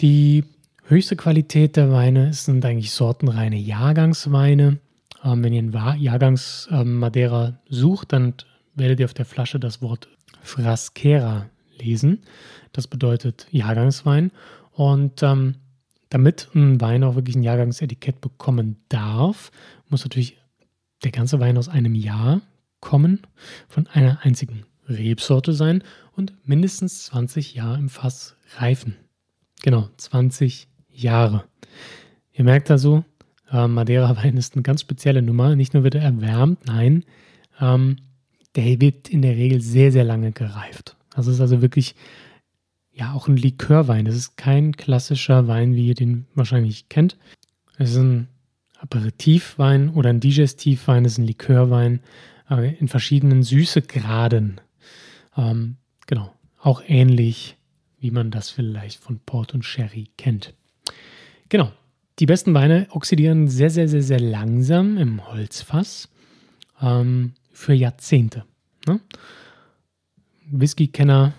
Die 0.00 0.44
höchste 0.88 1.16
Qualität 1.16 1.76
der 1.76 1.90
Weine 1.90 2.32
sind 2.32 2.64
eigentlich 2.64 2.92
sortenreine 2.92 3.56
Jahrgangsweine. 3.56 4.78
Ähm, 5.24 5.44
wenn 5.44 5.52
ihr 5.52 5.60
einen 5.60 6.00
Jahrgangs 6.00 6.68
ähm, 6.70 7.04
sucht, 7.68 8.12
dann 8.12 8.34
werdet 8.74 9.00
ihr 9.00 9.06
auf 9.06 9.14
der 9.14 9.24
Flasche 9.24 9.58
das 9.58 9.82
Wort 9.82 10.08
Frasquera 10.42 11.46
lesen. 11.78 12.22
Das 12.72 12.86
bedeutet 12.86 13.46
Jahrgangswein. 13.50 14.30
Und 14.72 15.22
ähm, 15.22 15.56
damit 16.10 16.48
ein 16.54 16.80
Wein 16.80 17.02
auch 17.02 17.16
wirklich 17.16 17.36
ein 17.36 17.42
Jahrgangsetikett 17.42 18.20
bekommen 18.20 18.76
darf, 18.88 19.50
muss 19.88 20.04
natürlich 20.04 20.38
der 21.02 21.10
ganze 21.10 21.40
Wein 21.40 21.58
aus 21.58 21.68
einem 21.68 21.94
Jahr 21.94 22.40
kommen, 22.80 23.22
von 23.68 23.86
einer 23.88 24.18
einzigen 24.22 24.64
Rebsorte 24.88 25.52
sein 25.52 25.82
und 26.14 26.34
mindestens 26.46 27.06
20 27.06 27.54
Jahre 27.54 27.78
im 27.78 27.88
Fass 27.88 28.36
reifen. 28.58 28.96
Genau, 29.62 29.88
20 29.96 30.68
Jahre. 30.96 31.44
Ihr 32.32 32.44
merkt 32.44 32.70
also, 32.70 33.04
äh, 33.50 33.66
Madeira-Wein 33.66 34.36
ist 34.36 34.54
eine 34.54 34.62
ganz 34.62 34.80
spezielle 34.80 35.22
Nummer. 35.22 35.56
Nicht 35.56 35.74
nur 35.74 35.84
wird 35.84 35.94
er 35.94 36.02
erwärmt, 36.02 36.66
nein, 36.66 37.04
ähm, 37.60 37.96
der 38.54 38.80
wird 38.80 39.08
in 39.08 39.22
der 39.22 39.36
Regel 39.36 39.60
sehr, 39.60 39.92
sehr 39.92 40.04
lange 40.04 40.32
gereift. 40.32 40.96
Also 41.14 41.30
ist 41.30 41.40
also 41.40 41.62
wirklich 41.62 41.94
ja 42.92 43.12
auch 43.12 43.28
ein 43.28 43.36
Likörwein. 43.36 44.06
Es 44.06 44.16
ist 44.16 44.36
kein 44.36 44.76
klassischer 44.76 45.46
Wein, 45.48 45.74
wie 45.74 45.88
ihr 45.88 45.94
den 45.94 46.26
wahrscheinlich 46.34 46.88
kennt. 46.88 47.16
Es 47.78 47.90
ist 47.90 47.98
ein 47.98 48.28
Aperitivwein 48.78 49.90
oder 49.90 50.10
ein 50.10 50.20
Digestivwein, 50.20 51.04
es 51.04 51.12
ist 51.12 51.18
ein 51.18 51.26
Likörwein 51.26 52.00
äh, 52.50 52.74
in 52.76 52.88
verschiedenen 52.88 53.42
Süßegraden. 53.42 54.60
Ähm, 55.36 55.76
genau, 56.06 56.32
auch 56.60 56.82
ähnlich, 56.86 57.56
wie 57.98 58.10
man 58.10 58.30
das 58.30 58.50
vielleicht 58.50 58.98
von 59.02 59.18
Port 59.20 59.54
und 59.54 59.64
Sherry 59.64 60.08
kennt. 60.16 60.54
Genau. 61.48 61.72
Die 62.18 62.26
besten 62.26 62.54
Weine 62.54 62.86
oxidieren 62.90 63.46
sehr, 63.48 63.68
sehr, 63.68 63.88
sehr, 63.88 64.02
sehr 64.02 64.20
langsam 64.20 64.96
im 64.96 65.26
Holzfass 65.28 66.08
ähm, 66.80 67.34
für 67.52 67.74
Jahrzehnte. 67.74 68.44
Ne? 68.86 69.00
Whisky-Kenner 70.50 71.34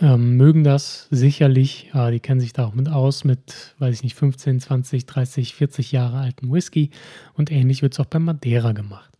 ähm, 0.00 0.36
mögen 0.36 0.62
das 0.62 1.08
sicherlich. 1.10 1.90
Äh, 1.94 2.10
die 2.10 2.20
kennen 2.20 2.40
sich 2.40 2.52
da 2.52 2.66
auch 2.66 2.74
mit 2.74 2.88
aus, 2.88 3.24
mit, 3.24 3.74
weiß 3.78 3.94
ich 3.94 4.02
nicht, 4.02 4.14
15, 4.14 4.60
20, 4.60 5.06
30, 5.06 5.54
40 5.54 5.92
Jahre 5.92 6.18
alten 6.18 6.52
Whisky. 6.52 6.90
Und 7.34 7.50
ähnlich 7.50 7.80
wird 7.80 7.94
es 7.94 8.00
auch 8.00 8.06
beim 8.06 8.24
Madeira 8.24 8.72
gemacht. 8.72 9.10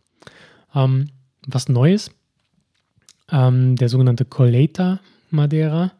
Ähm, 0.75 1.09
was 1.47 1.67
Neues, 1.67 2.11
ähm, 3.31 3.75
der 3.75 3.89
sogenannte 3.89 4.25
Coleta 4.25 4.99
Madeira, 5.31 5.93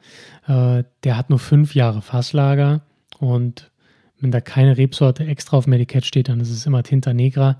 äh, 0.47 0.83
der 1.03 1.17
hat 1.17 1.29
nur 1.29 1.39
fünf 1.39 1.73
Jahre 1.73 2.01
Fasslager 2.01 2.81
und 3.19 3.71
wenn 4.21 4.31
da 4.31 4.39
keine 4.39 4.77
Rebsorte 4.77 5.25
extra 5.25 5.57
auf 5.57 5.65
dem 5.65 5.73
Etikett 5.73 6.05
steht, 6.05 6.29
dann 6.29 6.39
ist 6.39 6.49
es 6.51 6.65
immer 6.65 6.83
Tinta 6.83 7.13
Negra. 7.13 7.59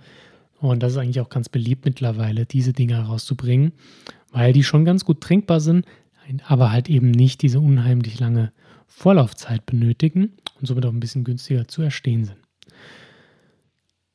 Und 0.59 0.83
das 0.83 0.93
ist 0.93 0.97
eigentlich 0.97 1.19
auch 1.19 1.29
ganz 1.29 1.49
beliebt 1.49 1.85
mittlerweile, 1.85 2.45
diese 2.45 2.71
Dinge 2.71 2.95
herauszubringen, 2.95 3.73
weil 4.31 4.53
die 4.53 4.63
schon 4.63 4.85
ganz 4.85 5.05
gut 5.05 5.21
trinkbar 5.21 5.59
sind, 5.59 5.85
aber 6.47 6.71
halt 6.71 6.89
eben 6.89 7.11
nicht 7.11 7.41
diese 7.41 7.59
unheimlich 7.59 8.19
lange 8.19 8.51
Vorlaufzeit 8.87 9.65
benötigen 9.65 10.33
und 10.59 10.67
somit 10.67 10.85
auch 10.85 10.93
ein 10.93 10.99
bisschen 10.99 11.23
günstiger 11.23 11.67
zu 11.67 11.81
erstehen 11.81 12.25
sind. 12.25 12.37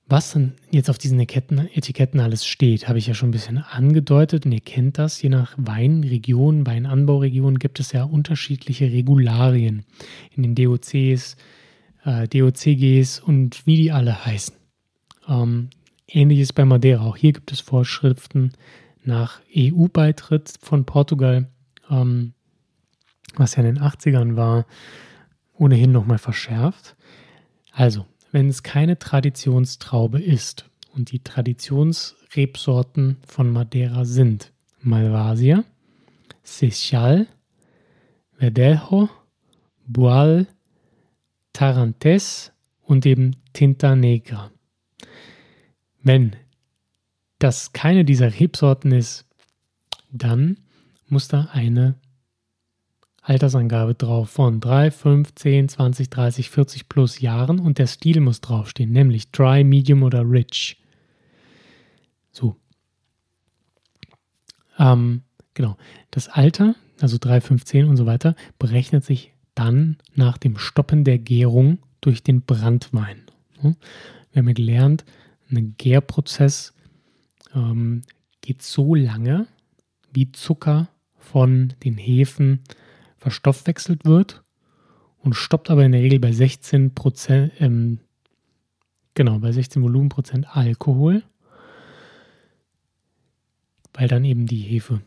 Was 0.09 0.33
dann 0.33 0.53
jetzt 0.71 0.89
auf 0.89 0.99
diesen 0.99 1.19
Etiketten 1.19 2.21
alles 2.21 2.47
steht, 2.47 2.87
habe 2.87 2.99
ich 2.99 3.09
ja 3.09 3.15
schon 3.15 3.31
ein 3.31 3.33
bisschen 3.33 3.59
angedeutet 3.59 4.47
und 4.47 4.53
ihr 4.53 4.61
kennt 4.61 4.99
das. 4.99 5.21
Je 5.21 5.31
nach 5.31 5.55
Weinregion, 5.57 6.65
Weinanbauregion 6.65 7.59
gibt 7.59 7.81
es 7.81 7.91
ja 7.91 8.05
unterschiedliche 8.05 8.85
Regularien 8.93 9.85
in 10.31 10.45
den 10.45 10.55
DOCs, 10.55 11.37
äh, 12.07 12.27
DOCGs 12.29 13.21
und 13.21 13.67
wie 13.67 13.77
die 13.77 13.93
alle 13.93 14.25
heißen. 14.25 14.55
Ähm, 15.29 15.69
ähnliches 16.07 16.53
bei 16.53 16.65
Madeira. 16.65 17.05
Auch 17.05 17.17
hier 17.17 17.33
gibt 17.33 17.53
es 17.53 17.61
Vorschriften 17.61 18.53
nach 19.03 19.41
EU-Beitritt 19.55 20.55
von 20.61 20.87
Portugal, 20.87 21.49
ähm, 21.91 22.33
was 23.35 23.57
ja 23.57 23.65
in 23.65 23.75
den 23.75 23.83
80ern 23.83 24.37
war, 24.37 24.67
ohnehin 25.55 25.93
nochmal 25.93 26.19
verschärft. 26.19 26.97
Also, 27.73 28.07
wenn 28.33 28.49
es 28.49 28.63
keine 28.63 28.99
Traditionstraube 28.99 30.23
ist 30.23 30.71
und 30.95 31.11
die 31.11 31.21
Traditionsrebsorten 31.21 33.19
von 33.27 33.51
Madeira 33.51 34.05
sind 34.05 34.53
Malvasia, 34.81 35.65
Seixal, 36.43 37.27
Verdejo, 38.39 39.09
Boal, 39.87 40.47
Tarantes 41.57 42.53
und 42.83 43.07
eben 43.07 43.35
Tinta 43.55 43.97
Negra. 43.97 44.51
Wenn 46.03 46.37
das 47.39 47.73
keine 47.73 48.05
dieser 48.05 48.39
Rebsorten 48.39 48.93
ist, 48.93 49.25
dann 50.13 50.59
muss 51.09 51.29
da 51.29 51.49
eine 51.53 51.95
Altersangabe 53.23 53.95
drauf 53.95 54.29
von 54.29 54.61
3, 54.61 54.91
5, 54.91 55.35
10, 55.35 55.69
20, 55.71 56.11
30, 56.11 56.51
40 56.51 56.89
plus 56.91 57.21
Jahren 57.21 57.59
und 57.59 57.79
der 57.79 57.87
Stil 57.87 58.21
muss 58.21 58.43
draufstehen, 58.43 58.93
nämlich 58.93 59.31
Dry, 59.31 59.65
Medium 59.65 60.03
oder 60.03 60.31
Rich. 60.31 60.77
So. 62.33 62.57
Ähm, 64.79 65.23
genau. 65.55 65.79
Das 66.11 66.29
Alter, 66.29 66.75
also 67.01 67.17
3, 67.19 67.41
5, 67.41 67.65
10 67.65 67.87
und 67.87 67.97
so 67.97 68.05
weiter, 68.05 68.37
berechnet 68.59 69.07
sich 69.07 69.33
dann 69.57 69.97
nach 70.15 70.39
dem 70.39 70.57
Stoppen 70.59 71.03
der 71.03 71.19
Gärung 71.19 71.79
durch 72.01 72.23
den 72.23 72.43
Brandwein. 72.43 73.23
Wir 73.61 73.75
haben 74.37 74.49
ja 74.49 74.53
gelernt, 74.53 75.05
ein 75.51 75.75
Gärprozess 75.77 76.73
ähm, 77.55 78.03
geht 78.43 78.63
so 78.63 78.95
lange, 78.95 79.49
wie 80.13 80.31
Zucker 80.31 80.89
von 81.17 81.75
den 81.83 81.97
Hefen 81.97 82.61
verstoffwechselt 83.17 84.05
wird 84.05 84.45
und 85.19 85.35
stoppt 85.35 85.71
aber 85.71 85.85
in 85.85 85.93
der 85.93 86.03
Regel 86.03 86.21
bei 86.21 86.33
16 86.33 86.95
Prozent, 86.95 87.53
ähm, 87.59 87.99
genau, 89.15 89.39
bei 89.39 89.53
16 89.53 89.83
Volumenprozent 89.83 90.55
Alkohol, 90.55 91.25
weil 93.95 94.07
dann 94.07 94.25
eben 94.25 94.47
die 94.47 94.61
Hefe 94.61 95.01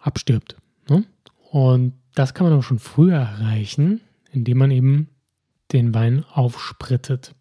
abstirbt. 0.00 0.56
Ne? 0.88 1.04
Und 1.50 1.92
das 2.14 2.34
kann 2.34 2.48
man 2.48 2.58
auch 2.58 2.62
schon 2.62 2.78
früher 2.78 3.16
erreichen, 3.16 4.00
indem 4.30 4.58
man 4.58 4.70
eben 4.70 5.08
den 5.72 5.94
Wein 5.94 6.24
aufsprittet. 6.32 7.34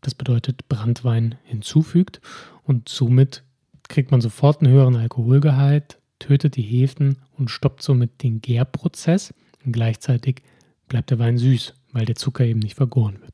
Das 0.00 0.14
bedeutet 0.14 0.68
Brandwein 0.68 1.36
hinzufügt 1.44 2.20
und 2.62 2.88
somit 2.88 3.42
kriegt 3.88 4.10
man 4.10 4.20
sofort 4.20 4.60
einen 4.60 4.72
höheren 4.72 4.96
Alkoholgehalt, 4.96 5.98
tötet 6.18 6.56
die 6.56 6.62
Hefen 6.62 7.18
und 7.36 7.50
stoppt 7.50 7.82
somit 7.82 8.22
den 8.22 8.40
Gärprozess 8.40 9.32
und 9.64 9.72
gleichzeitig 9.72 10.42
bleibt 10.88 11.10
der 11.10 11.18
Wein 11.18 11.38
süß, 11.38 11.74
weil 11.92 12.04
der 12.04 12.16
Zucker 12.16 12.44
eben 12.44 12.60
nicht 12.60 12.76
vergoren 12.76 13.20
wird. 13.20 13.32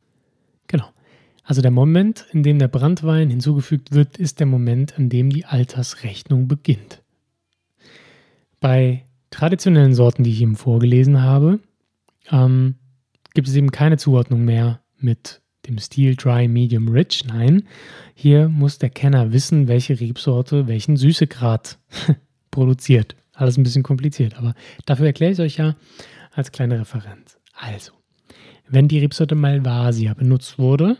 Genau. 0.66 0.88
Also 1.42 1.62
der 1.62 1.72
Moment, 1.72 2.26
in 2.32 2.44
dem 2.44 2.60
der 2.60 2.68
Brandwein 2.68 3.30
hinzugefügt 3.30 3.92
wird, 3.92 4.18
ist 4.18 4.38
der 4.38 4.46
Moment, 4.46 4.96
an 4.96 5.08
dem 5.08 5.30
die 5.30 5.44
Altersrechnung 5.44 6.46
beginnt. 6.46 7.02
Bei 8.60 9.04
traditionellen 9.30 9.94
Sorten, 9.94 10.24
die 10.24 10.30
ich 10.30 10.42
eben 10.42 10.56
vorgelesen 10.56 11.22
habe, 11.22 11.60
ähm, 12.30 12.76
gibt 13.34 13.48
es 13.48 13.54
eben 13.54 13.70
keine 13.70 13.96
Zuordnung 13.96 14.44
mehr 14.44 14.80
mit 14.98 15.40
dem 15.66 15.78
Stil 15.78 16.16
Dry, 16.16 16.48
Medium, 16.48 16.88
Rich. 16.88 17.24
Nein, 17.26 17.64
hier 18.14 18.48
muss 18.48 18.78
der 18.78 18.90
Kenner 18.90 19.32
wissen, 19.32 19.68
welche 19.68 19.98
Rebsorte 20.00 20.66
welchen 20.66 20.96
Süßegrad 20.96 21.78
produziert. 22.50 23.16
Alles 23.32 23.56
ein 23.56 23.62
bisschen 23.62 23.82
kompliziert, 23.82 24.36
aber 24.36 24.54
dafür 24.84 25.06
erkläre 25.06 25.32
ich 25.32 25.38
es 25.38 25.44
euch 25.44 25.56
ja 25.56 25.76
als 26.32 26.52
kleine 26.52 26.80
Referenz. 26.80 27.38
Also, 27.52 27.92
wenn 28.68 28.88
die 28.88 28.98
Rebsorte 28.98 29.34
Malvasia 29.34 30.14
benutzt 30.14 30.58
wurde, 30.58 30.96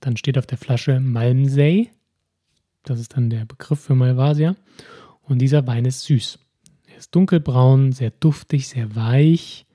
dann 0.00 0.16
steht 0.16 0.38
auf 0.38 0.46
der 0.46 0.58
Flasche 0.58 1.00
Malmsey. 1.00 1.90
Das 2.82 3.00
ist 3.00 3.16
dann 3.16 3.30
der 3.30 3.44
Begriff 3.44 3.80
für 3.80 3.94
Malvasia. 3.94 4.56
Und 5.22 5.38
dieser 5.38 5.66
Wein 5.66 5.86
ist 5.86 6.02
süß. 6.02 6.38
Er 6.94 6.98
ist 6.98 7.12
dunkelbraun, 7.12 7.90
sehr 7.90 8.12
duftig, 8.12 8.68
sehr 8.68 8.94
weich 8.94 9.66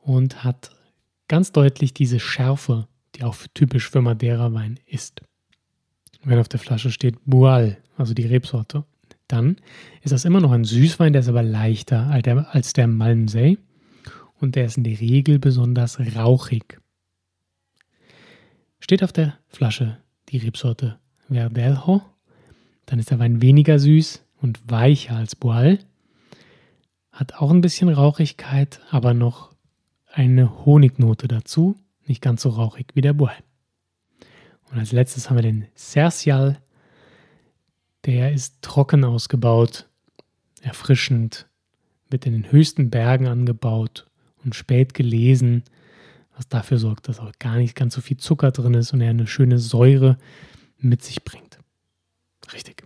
und 0.00 0.42
hat 0.42 0.70
ganz 1.28 1.52
deutlich 1.52 1.94
diese 1.94 2.18
Schärfe, 2.18 2.88
die 3.14 3.22
auch 3.22 3.36
typisch 3.54 3.88
für 3.88 4.02
Madeira-Wein 4.02 4.80
ist. 4.84 5.20
Wenn 6.24 6.40
auf 6.40 6.48
der 6.48 6.58
Flasche 6.58 6.90
steht 6.90 7.18
Bual, 7.24 7.78
also 7.96 8.14
die 8.14 8.26
Rebsorte, 8.26 8.84
dann 9.28 9.58
ist 10.02 10.10
das 10.10 10.24
immer 10.24 10.40
noch 10.40 10.50
ein 10.50 10.64
Süßwein, 10.64 11.12
der 11.12 11.20
ist 11.20 11.28
aber 11.28 11.44
leichter 11.44 12.10
als 12.50 12.72
der 12.72 12.88
Malmsey 12.88 13.58
und 14.40 14.56
der 14.56 14.64
ist 14.64 14.76
in 14.76 14.82
der 14.82 14.98
Regel 14.98 15.38
besonders 15.38 16.00
rauchig. 16.16 16.80
Steht 18.80 19.04
auf 19.04 19.12
der 19.12 19.38
Flasche 19.46 19.98
die 20.30 20.38
Rebsorte 20.38 20.98
Verdelho, 21.28 22.02
dann 22.86 22.98
ist 22.98 23.12
der 23.12 23.20
Wein 23.20 23.40
weniger 23.40 23.78
süß 23.78 24.24
und 24.42 24.68
weicher 24.68 25.14
als 25.14 25.36
Boal, 25.36 25.78
hat 27.16 27.34
auch 27.34 27.50
ein 27.50 27.62
bisschen 27.62 27.88
Rauchigkeit, 27.88 28.80
aber 28.90 29.14
noch 29.14 29.54
eine 30.12 30.64
Honignote 30.66 31.28
dazu, 31.28 31.76
nicht 32.06 32.20
ganz 32.20 32.42
so 32.42 32.50
rauchig 32.50 32.88
wie 32.94 33.00
der 33.00 33.14
Boal. 33.14 33.36
Und 34.70 34.78
als 34.78 34.92
letztes 34.92 35.28
haben 35.28 35.36
wir 35.36 35.42
den 35.42 35.66
Cercial, 35.74 36.60
der 38.04 38.32
ist 38.32 38.60
trocken 38.60 39.02
ausgebaut, 39.04 39.88
erfrischend, 40.60 41.48
wird 42.10 42.26
in 42.26 42.32
den 42.34 42.52
höchsten 42.52 42.90
Bergen 42.90 43.26
angebaut 43.28 44.06
und 44.44 44.54
spät 44.54 44.92
gelesen, 44.92 45.64
was 46.36 46.48
dafür 46.48 46.76
sorgt, 46.76 47.08
dass 47.08 47.18
auch 47.18 47.32
gar 47.38 47.56
nicht 47.56 47.74
ganz 47.74 47.94
so 47.94 48.02
viel 48.02 48.18
Zucker 48.18 48.50
drin 48.50 48.74
ist 48.74 48.92
und 48.92 49.00
er 49.00 49.10
eine 49.10 49.26
schöne 49.26 49.58
Säure 49.58 50.18
mit 50.78 51.02
sich 51.02 51.24
bringt. 51.24 51.58
Richtig. 52.52 52.85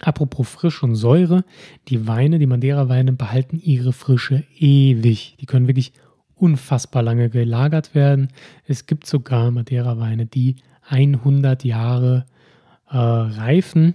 Apropos 0.00 0.48
Frisch 0.48 0.82
und 0.82 0.94
Säure, 0.94 1.44
die 1.88 2.06
Weine, 2.06 2.38
die 2.38 2.46
Madeira-Weine 2.46 3.12
behalten 3.12 3.60
ihre 3.62 3.92
Frische 3.92 4.44
ewig. 4.58 5.36
Die 5.40 5.46
können 5.46 5.66
wirklich 5.66 5.92
unfassbar 6.36 7.02
lange 7.02 7.30
gelagert 7.30 7.94
werden. 7.94 8.28
Es 8.64 8.86
gibt 8.86 9.06
sogar 9.06 9.50
Madeira-Weine, 9.50 10.26
die 10.26 10.56
100 10.88 11.64
Jahre 11.64 12.26
äh, 12.88 12.96
reifen, 12.96 13.94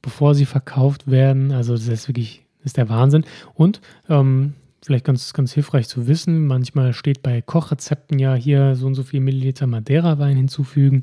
bevor 0.00 0.34
sie 0.34 0.46
verkauft 0.46 1.10
werden. 1.10 1.52
Also 1.52 1.74
das 1.74 1.88
ist 1.88 2.08
wirklich 2.08 2.42
das 2.62 2.70
ist 2.70 2.76
der 2.76 2.88
Wahnsinn. 2.88 3.24
Und 3.54 3.80
ähm, 4.08 4.54
vielleicht 4.82 5.04
ganz, 5.04 5.32
ganz 5.32 5.52
hilfreich 5.52 5.88
zu 5.88 6.06
wissen. 6.06 6.46
Manchmal 6.46 6.92
steht 6.92 7.22
bei 7.22 7.42
Kochrezepten 7.42 8.18
ja 8.18 8.34
hier 8.34 8.76
so 8.76 8.86
und 8.86 8.94
so 8.94 9.02
viel 9.02 9.20
Milliliter 9.20 9.66
Madeira-Wein 9.66 10.36
hinzufügen. 10.36 11.02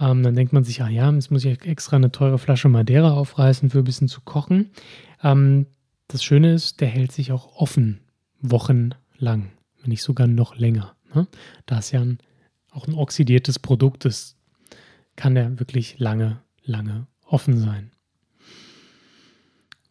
Ähm, 0.00 0.22
dann 0.22 0.34
denkt 0.34 0.52
man 0.52 0.64
sich, 0.64 0.82
ah 0.82 0.88
ja, 0.88 1.10
jetzt 1.10 1.30
muss 1.30 1.44
ich 1.44 1.62
extra 1.62 1.96
eine 1.96 2.12
teure 2.12 2.38
Flasche 2.38 2.68
Madeira 2.68 3.12
aufreißen, 3.12 3.70
für 3.70 3.78
ein 3.78 3.84
bisschen 3.84 4.08
zu 4.08 4.20
kochen. 4.20 4.70
Ähm, 5.22 5.66
das 6.06 6.22
Schöne 6.22 6.52
ist, 6.52 6.80
der 6.80 6.88
hält 6.88 7.12
sich 7.12 7.32
auch 7.32 7.56
offen, 7.56 8.00
wochenlang, 8.40 9.50
wenn 9.80 9.88
nicht 9.88 10.02
sogar 10.02 10.26
noch 10.26 10.56
länger. 10.56 10.94
Ne? 11.14 11.26
Da 11.66 11.78
es 11.78 11.90
ja 11.90 12.00
ein, 12.00 12.18
auch 12.70 12.86
ein 12.86 12.94
oxidiertes 12.94 13.58
Produkt 13.58 14.04
ist, 14.04 14.36
kann 15.16 15.34
der 15.34 15.58
wirklich 15.58 15.98
lange, 15.98 16.40
lange 16.62 17.06
offen 17.26 17.58
sein. 17.58 17.90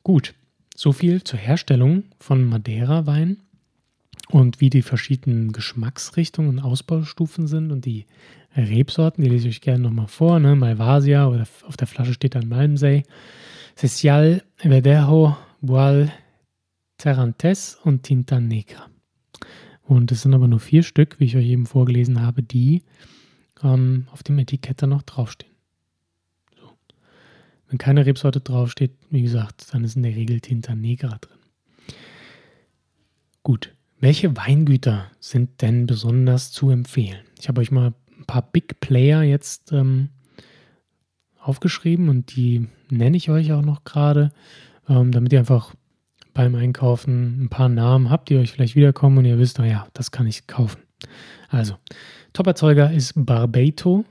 Gut, 0.04 0.34
so 0.74 0.94
viel 0.94 1.24
zur 1.24 1.40
Herstellung 1.40 2.06
von 2.20 2.46
Madeira-Wein 2.46 3.44
und 4.30 4.60
wie 4.60 4.70
die 4.70 4.82
verschiedenen 4.82 5.52
Geschmacksrichtungen 5.52 6.52
und 6.52 6.60
Ausbaustufen 6.60 7.48
sind 7.48 7.72
und 7.72 7.86
die 7.86 8.06
Rebsorten, 8.56 9.24
die 9.24 9.30
lese 9.30 9.48
ich 9.48 9.58
euch 9.58 9.62
gerne 9.62 9.84
nochmal 9.84 10.08
vor. 10.08 10.40
Ne? 10.40 10.56
Malvasia 10.56 11.28
oder 11.28 11.48
auf 11.66 11.78
der 11.78 11.88
Flasche 11.88 12.14
steht 12.14 12.36
dann 12.36 12.50
Malmsey, 12.50 13.04
Cecial, 13.76 14.44
Verdejo, 14.58 15.38
Boal, 15.62 16.12
Terrantes 16.98 17.78
und 17.84 18.04
Tinta 18.04 18.40
Negra. 18.40 18.88
Und 19.84 20.12
es 20.12 20.24
sind 20.24 20.34
aber 20.34 20.48
nur 20.48 20.60
vier 20.60 20.84
Stück, 20.84 21.20
wie 21.20 21.26
ich 21.26 21.38
euch 21.38 21.46
eben 21.46 21.66
vorgelesen 21.66 22.22
habe, 22.22 22.44
die 22.44 22.84
ähm, 23.64 24.08
auf 24.12 24.24
dem 24.24 24.40
Etikett 24.40 24.82
dann 24.82 24.90
noch 24.90 25.04
draufstehen. 25.04 25.54
Wenn 27.70 27.78
keine 27.78 28.06
Rebsorte 28.06 28.40
draufsteht, 28.40 28.92
wie 29.10 29.22
gesagt, 29.22 29.74
dann 29.74 29.84
ist 29.84 29.96
in 29.96 30.04
der 30.04 30.16
Regel 30.16 30.40
Tinta 30.40 30.74
Negra 30.74 31.18
drin. 31.20 31.38
Gut, 33.44 33.76
welche 34.00 34.36
Weingüter 34.36 35.12
sind 35.20 35.62
denn 35.62 35.88
besonders 35.88 36.52
zu 36.52 36.70
empfehlen? 36.70 37.20
Ich 37.40 37.48
habe 37.48 37.62
euch 37.62 37.72
mal 37.72 37.94
ein 38.18 38.26
paar 38.26 38.42
Big 38.42 38.80
Player 38.80 39.24
jetzt 39.24 39.72
ähm, 39.72 40.10
aufgeschrieben 41.40 42.10
und 42.10 42.36
die 42.36 42.68
nenne 42.90 43.18
ich 43.18 43.30
euch 43.30 43.52
auch 43.54 43.62
noch 43.62 43.84
gerade, 43.84 44.32
ähm, 44.88 45.12
damit 45.12 45.34
ihr 45.34 45.40
einfach 45.40 45.74
beim 46.34 46.56
Einkaufen 46.56 47.44
ein 47.44 47.50
paar 47.50 47.70
Namen 47.70 48.10
habt, 48.10 48.30
die 48.30 48.38
euch 48.38 48.52
vielleicht 48.52 48.76
wiederkommen 48.76 49.18
und 49.18 49.26
ihr 49.26 49.40
wisst, 49.40 49.58
naja, 49.60 49.88
das 49.94 50.12
kann 50.12 50.28
ich 50.28 50.48
kaufen. 50.48 50.82
Also, 51.50 51.76
Top-Erzeuger 52.34 52.92
ist 52.92 53.14
Barbato 53.16 54.06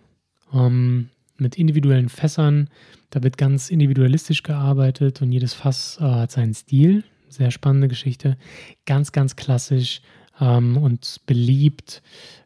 ähm, 0.52 1.10
mit 1.36 1.56
individuellen 1.58 2.08
Fässern 2.08 2.68
da 3.10 3.22
wird 3.22 3.38
ganz 3.38 3.70
individualistisch 3.70 4.42
gearbeitet 4.42 5.22
und 5.22 5.32
jedes 5.32 5.54
Fass 5.54 5.98
äh, 6.00 6.04
hat 6.04 6.32
seinen 6.32 6.54
Stil. 6.54 7.04
Sehr 7.28 7.50
spannende 7.50 7.88
Geschichte. 7.88 8.36
Ganz, 8.84 9.12
ganz 9.12 9.36
klassisch 9.36 10.00
ähm, 10.40 10.76
und 10.76 11.20
beliebt 11.26 12.02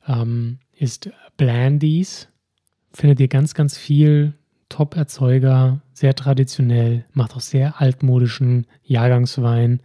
ähm, 0.06 0.58
ist 0.76 1.10
Blandies. 1.36 2.28
Findet 2.92 3.20
ihr 3.20 3.28
ganz, 3.28 3.54
ganz 3.54 3.76
viel. 3.76 4.34
Top-Erzeuger, 4.70 5.82
sehr 5.92 6.14
traditionell, 6.14 7.04
macht 7.12 7.34
auch 7.34 7.40
sehr 7.40 7.80
altmodischen 7.80 8.68
Jahrgangswein 8.84 9.80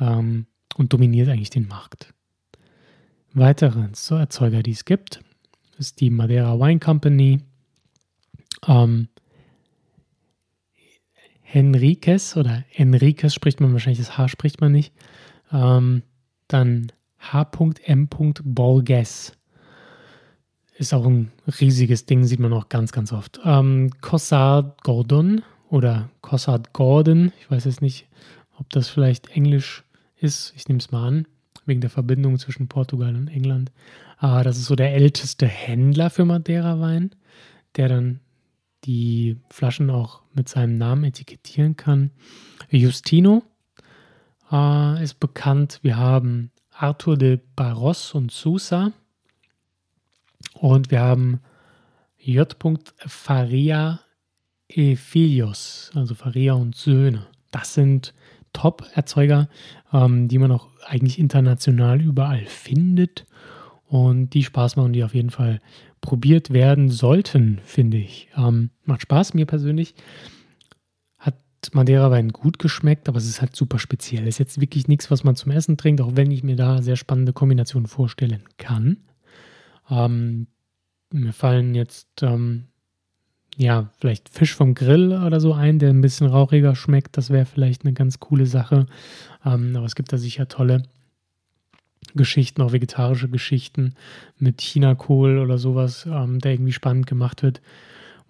ähm, 0.00 0.46
und 0.76 0.92
dominiert 0.92 1.28
eigentlich 1.28 1.50
den 1.50 1.68
Markt. 1.68 2.12
Weitere 3.32 3.88
so 3.92 4.16
Erzeuger, 4.16 4.62
die 4.64 4.72
es 4.72 4.84
gibt, 4.84 5.20
ist 5.78 6.00
die 6.00 6.10
Madeira 6.10 6.58
Wine 6.58 6.80
Company. 6.80 7.40
Ähm, 8.66 9.08
Henriquez 11.50 12.36
oder 12.36 12.62
Enriquez 12.74 13.32
spricht 13.32 13.60
man 13.60 13.72
wahrscheinlich, 13.72 13.98
das 14.06 14.18
H 14.18 14.28
spricht 14.28 14.60
man 14.60 14.72
nicht. 14.72 14.92
Ähm, 15.50 16.02
dann 16.46 16.92
H.M. 17.18 18.08
Borges. 18.44 19.32
Ist 20.76 20.92
auch 20.92 21.06
ein 21.06 21.32
riesiges 21.58 22.04
Ding, 22.04 22.24
sieht 22.24 22.38
man 22.38 22.52
auch 22.52 22.68
ganz, 22.68 22.92
ganz 22.92 23.14
oft. 23.14 23.40
Ähm, 23.44 23.90
Cossard 24.02 24.82
Gordon 24.84 25.42
oder 25.70 26.10
Cossard 26.20 26.74
Gordon, 26.74 27.32
ich 27.40 27.50
weiß 27.50 27.64
jetzt 27.64 27.80
nicht, 27.80 28.06
ob 28.58 28.68
das 28.70 28.90
vielleicht 28.90 29.28
Englisch 29.30 29.84
ist, 30.16 30.52
ich 30.54 30.68
nehme 30.68 30.80
es 30.80 30.90
mal 30.90 31.08
an, 31.08 31.26
wegen 31.64 31.80
der 31.80 31.90
Verbindung 31.90 32.38
zwischen 32.38 32.68
Portugal 32.68 33.16
und 33.16 33.28
England. 33.28 33.72
Aber 34.18 34.44
das 34.44 34.58
ist 34.58 34.66
so 34.66 34.76
der 34.76 34.92
älteste 34.92 35.46
Händler 35.46 36.10
für 36.10 36.26
Madeira-Wein, 36.26 37.10
der 37.76 37.88
dann 37.88 38.20
die 38.84 39.36
Flaschen 39.50 39.90
auch 39.90 40.22
mit 40.34 40.48
seinem 40.48 40.76
Namen 40.76 41.04
etikettieren 41.04 41.76
kann. 41.76 42.10
Justino 42.70 43.42
äh, 44.50 45.02
ist 45.02 45.20
bekannt. 45.20 45.80
Wir 45.82 45.96
haben 45.96 46.50
Arthur 46.70 47.16
de 47.16 47.40
Barros 47.56 48.14
und 48.14 48.30
Sousa. 48.30 48.92
Und 50.54 50.90
wir 50.90 51.00
haben 51.00 51.40
J. 52.18 52.56
Faria 53.06 54.00
e 54.68 54.96
Filios, 54.96 55.90
also 55.94 56.14
Faria 56.14 56.54
und 56.54 56.76
Söhne. 56.76 57.26
Das 57.50 57.74
sind 57.74 58.14
Top-Erzeuger, 58.52 59.48
ähm, 59.92 60.28
die 60.28 60.38
man 60.38 60.52
auch 60.52 60.68
eigentlich 60.86 61.18
international 61.18 62.00
überall 62.00 62.44
findet 62.46 63.26
und 63.86 64.30
die 64.30 64.44
Spaß 64.44 64.76
machen, 64.76 64.92
die 64.92 65.04
auf 65.04 65.14
jeden 65.14 65.30
Fall 65.30 65.60
probiert 66.00 66.52
werden 66.52 66.90
sollten, 66.90 67.60
finde 67.64 67.98
ich. 67.98 68.28
Ähm, 68.36 68.70
macht 68.84 69.02
Spaß, 69.02 69.34
mir 69.34 69.46
persönlich. 69.46 69.94
Hat 71.18 71.36
Madeira-Wein 71.72 72.30
gut 72.30 72.58
geschmeckt, 72.58 73.08
aber 73.08 73.18
es 73.18 73.28
ist 73.28 73.40
halt 73.40 73.56
super 73.56 73.78
speziell. 73.78 74.26
Ist 74.26 74.38
jetzt 74.38 74.60
wirklich 74.60 74.88
nichts, 74.88 75.10
was 75.10 75.24
man 75.24 75.36
zum 75.36 75.52
Essen 75.52 75.76
trinkt, 75.76 76.00
auch 76.00 76.16
wenn 76.16 76.30
ich 76.30 76.42
mir 76.42 76.56
da 76.56 76.82
sehr 76.82 76.96
spannende 76.96 77.32
Kombinationen 77.32 77.86
vorstellen 77.86 78.44
kann. 78.56 78.98
Ähm, 79.90 80.46
mir 81.12 81.32
fallen 81.32 81.74
jetzt 81.74 82.22
ähm, 82.22 82.68
ja, 83.58 83.90
vielleicht 83.98 84.28
Fisch 84.28 84.54
vom 84.54 84.74
Grill 84.74 85.12
oder 85.12 85.40
so 85.40 85.52
ein, 85.52 85.80
der 85.80 85.90
ein 85.90 86.00
bisschen 86.00 86.28
rauchiger 86.28 86.76
schmeckt. 86.76 87.16
Das 87.16 87.30
wäre 87.30 87.44
vielleicht 87.44 87.84
eine 87.84 87.92
ganz 87.92 88.20
coole 88.20 88.46
Sache. 88.46 88.86
Ähm, 89.44 89.74
aber 89.74 89.84
es 89.84 89.96
gibt 89.96 90.12
da 90.12 90.16
sicher 90.18 90.46
tolle 90.46 90.84
Geschichten, 92.14 92.62
auch 92.62 92.72
vegetarische 92.72 93.28
Geschichten 93.28 93.94
mit 94.38 94.60
Chinakohl 94.60 95.38
oder 95.38 95.58
sowas, 95.58 96.06
ähm, 96.06 96.38
der 96.38 96.52
irgendwie 96.52 96.72
spannend 96.72 97.06
gemacht 97.06 97.42
wird, 97.42 97.60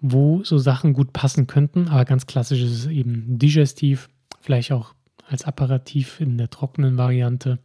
wo 0.01 0.43
so 0.43 0.57
Sachen 0.57 0.93
gut 0.93 1.13
passen 1.13 1.47
könnten. 1.47 1.87
Aber 1.87 2.05
ganz 2.05 2.25
klassisch 2.25 2.61
ist 2.61 2.71
es 2.71 2.85
eben 2.87 3.37
digestiv, 3.37 4.09
vielleicht 4.41 4.71
auch 4.71 4.93
als 5.27 5.43
Apparativ 5.43 6.19
in 6.19 6.37
der 6.37 6.49
trockenen 6.49 6.97
Variante. 6.97 7.59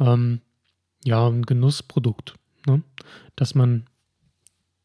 Ähm, 0.00 0.40
ja, 1.04 1.26
ein 1.28 1.42
Genussprodukt, 1.42 2.34
ne? 2.66 2.82
dass 3.36 3.54
man 3.54 3.84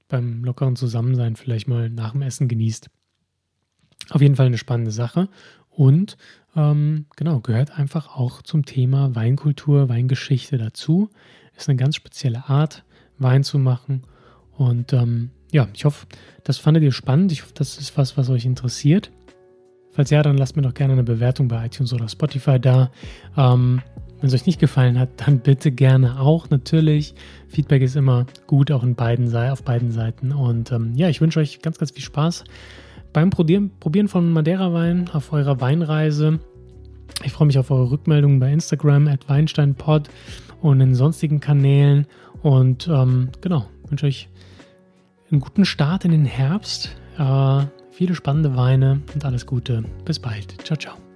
beim 0.08 0.44
lockeren 0.44 0.76
Zusammensein 0.76 1.36
vielleicht 1.36 1.68
mal 1.68 1.90
nach 1.90 2.12
dem 2.12 2.22
Essen 2.22 2.48
genießt. 2.48 2.90
Auf 4.10 4.22
jeden 4.22 4.36
Fall 4.36 4.48
eine 4.48 4.58
spannende 4.58 4.92
Sache 4.92 5.30
und 5.72 6.18
ähm, 6.56 7.06
genau, 7.16 7.40
gehört 7.40 7.78
einfach 7.78 8.16
auch 8.16 8.42
zum 8.42 8.66
Thema 8.66 9.16
Weinkultur, 9.16 9.90
Weingeschichte 9.90 10.58
dazu. 10.58 11.10
Ist 11.58 11.70
eine 11.70 11.78
ganz 11.78 11.96
spezielle 11.96 12.50
Art, 12.50 12.84
Wein 13.18 13.44
zu 13.44 13.58
machen. 13.58 14.04
Und 14.58 14.94
ähm, 14.94 15.32
ja, 15.52 15.68
ich 15.74 15.86
hoffe, 15.86 16.08
das 16.44 16.58
fandet 16.58 16.84
ihr 16.84 16.92
spannend. 16.92 17.32
Ich 17.32 17.44
hoffe, 17.44 17.54
das 17.56 17.78
ist 17.78 17.98
was, 17.98 18.18
was 18.18 18.30
euch 18.30 18.46
interessiert. 18.46 19.12
Falls 19.94 20.10
ja, 20.10 20.22
dann 20.24 20.38
lasst 20.38 20.56
mir 20.56 20.62
doch 20.62 20.74
gerne 20.74 20.94
eine 20.94 21.04
Bewertung 21.04 21.48
bei 21.48 21.66
iTunes 21.66 21.94
oder 21.94 22.08
Spotify 22.08 22.60
da. 22.60 22.92
Ähm, 23.38 23.82
wenn 24.20 24.28
es 24.28 24.34
euch 24.34 24.46
nicht 24.46 24.60
gefallen 24.60 25.00
hat, 25.00 25.10
dann 25.18 25.40
bitte 25.40 25.72
gerne 25.72 26.20
auch. 26.20 26.50
Natürlich, 26.50 27.16
Feedback 27.48 27.82
ist 27.82 27.96
immer 27.96 28.28
gut, 28.46 28.72
auch 28.72 28.84
in 28.84 28.96
beiden, 28.96 29.36
auf 29.36 29.64
beiden 29.64 29.92
Seiten. 29.92 30.32
Und 30.32 30.72
ähm, 30.72 30.94
ja, 30.96 31.10
ich 31.10 31.22
wünsche 31.22 31.40
euch 31.40 31.62
ganz, 31.62 31.80
ganz 31.80 31.92
viel 31.92 32.04
Spaß 32.04 32.44
beim 33.14 33.30
Probieren, 33.30 33.72
von 34.08 34.32
Madeira-Wein 34.32 35.10
auf 35.14 35.34
eurer 35.34 35.60
Weinreise. 35.62 36.40
Ich 37.24 37.32
freue 37.32 37.48
mich 37.48 37.60
auf 37.60 37.72
eure 37.72 37.92
Rückmeldungen 37.92 38.40
bei 38.40 38.52
Instagram 38.52 39.08
at 39.08 39.28
WeinsteinPod 39.30 40.10
und 40.62 40.82
in 40.82 40.96
sonstigen 40.96 41.40
Kanälen. 41.40 42.08
Und 42.42 42.88
ähm, 42.88 43.30
genau, 43.42 43.66
wünsche 43.88 44.06
euch 44.06 44.30
einen 45.32 45.42
guten 45.42 45.66
Start 45.66 46.06
in 46.06 46.12
den 46.12 46.26
Herbst, 46.26 46.96
äh, 47.18 47.66
viele 47.92 48.16
spannende 48.16 48.56
Weine 48.56 49.02
und 49.14 49.24
alles 49.26 49.46
Gute. 49.46 49.84
Bis 50.06 50.20
bald. 50.20 50.66
Ciao, 50.66 50.78
ciao. 50.78 51.11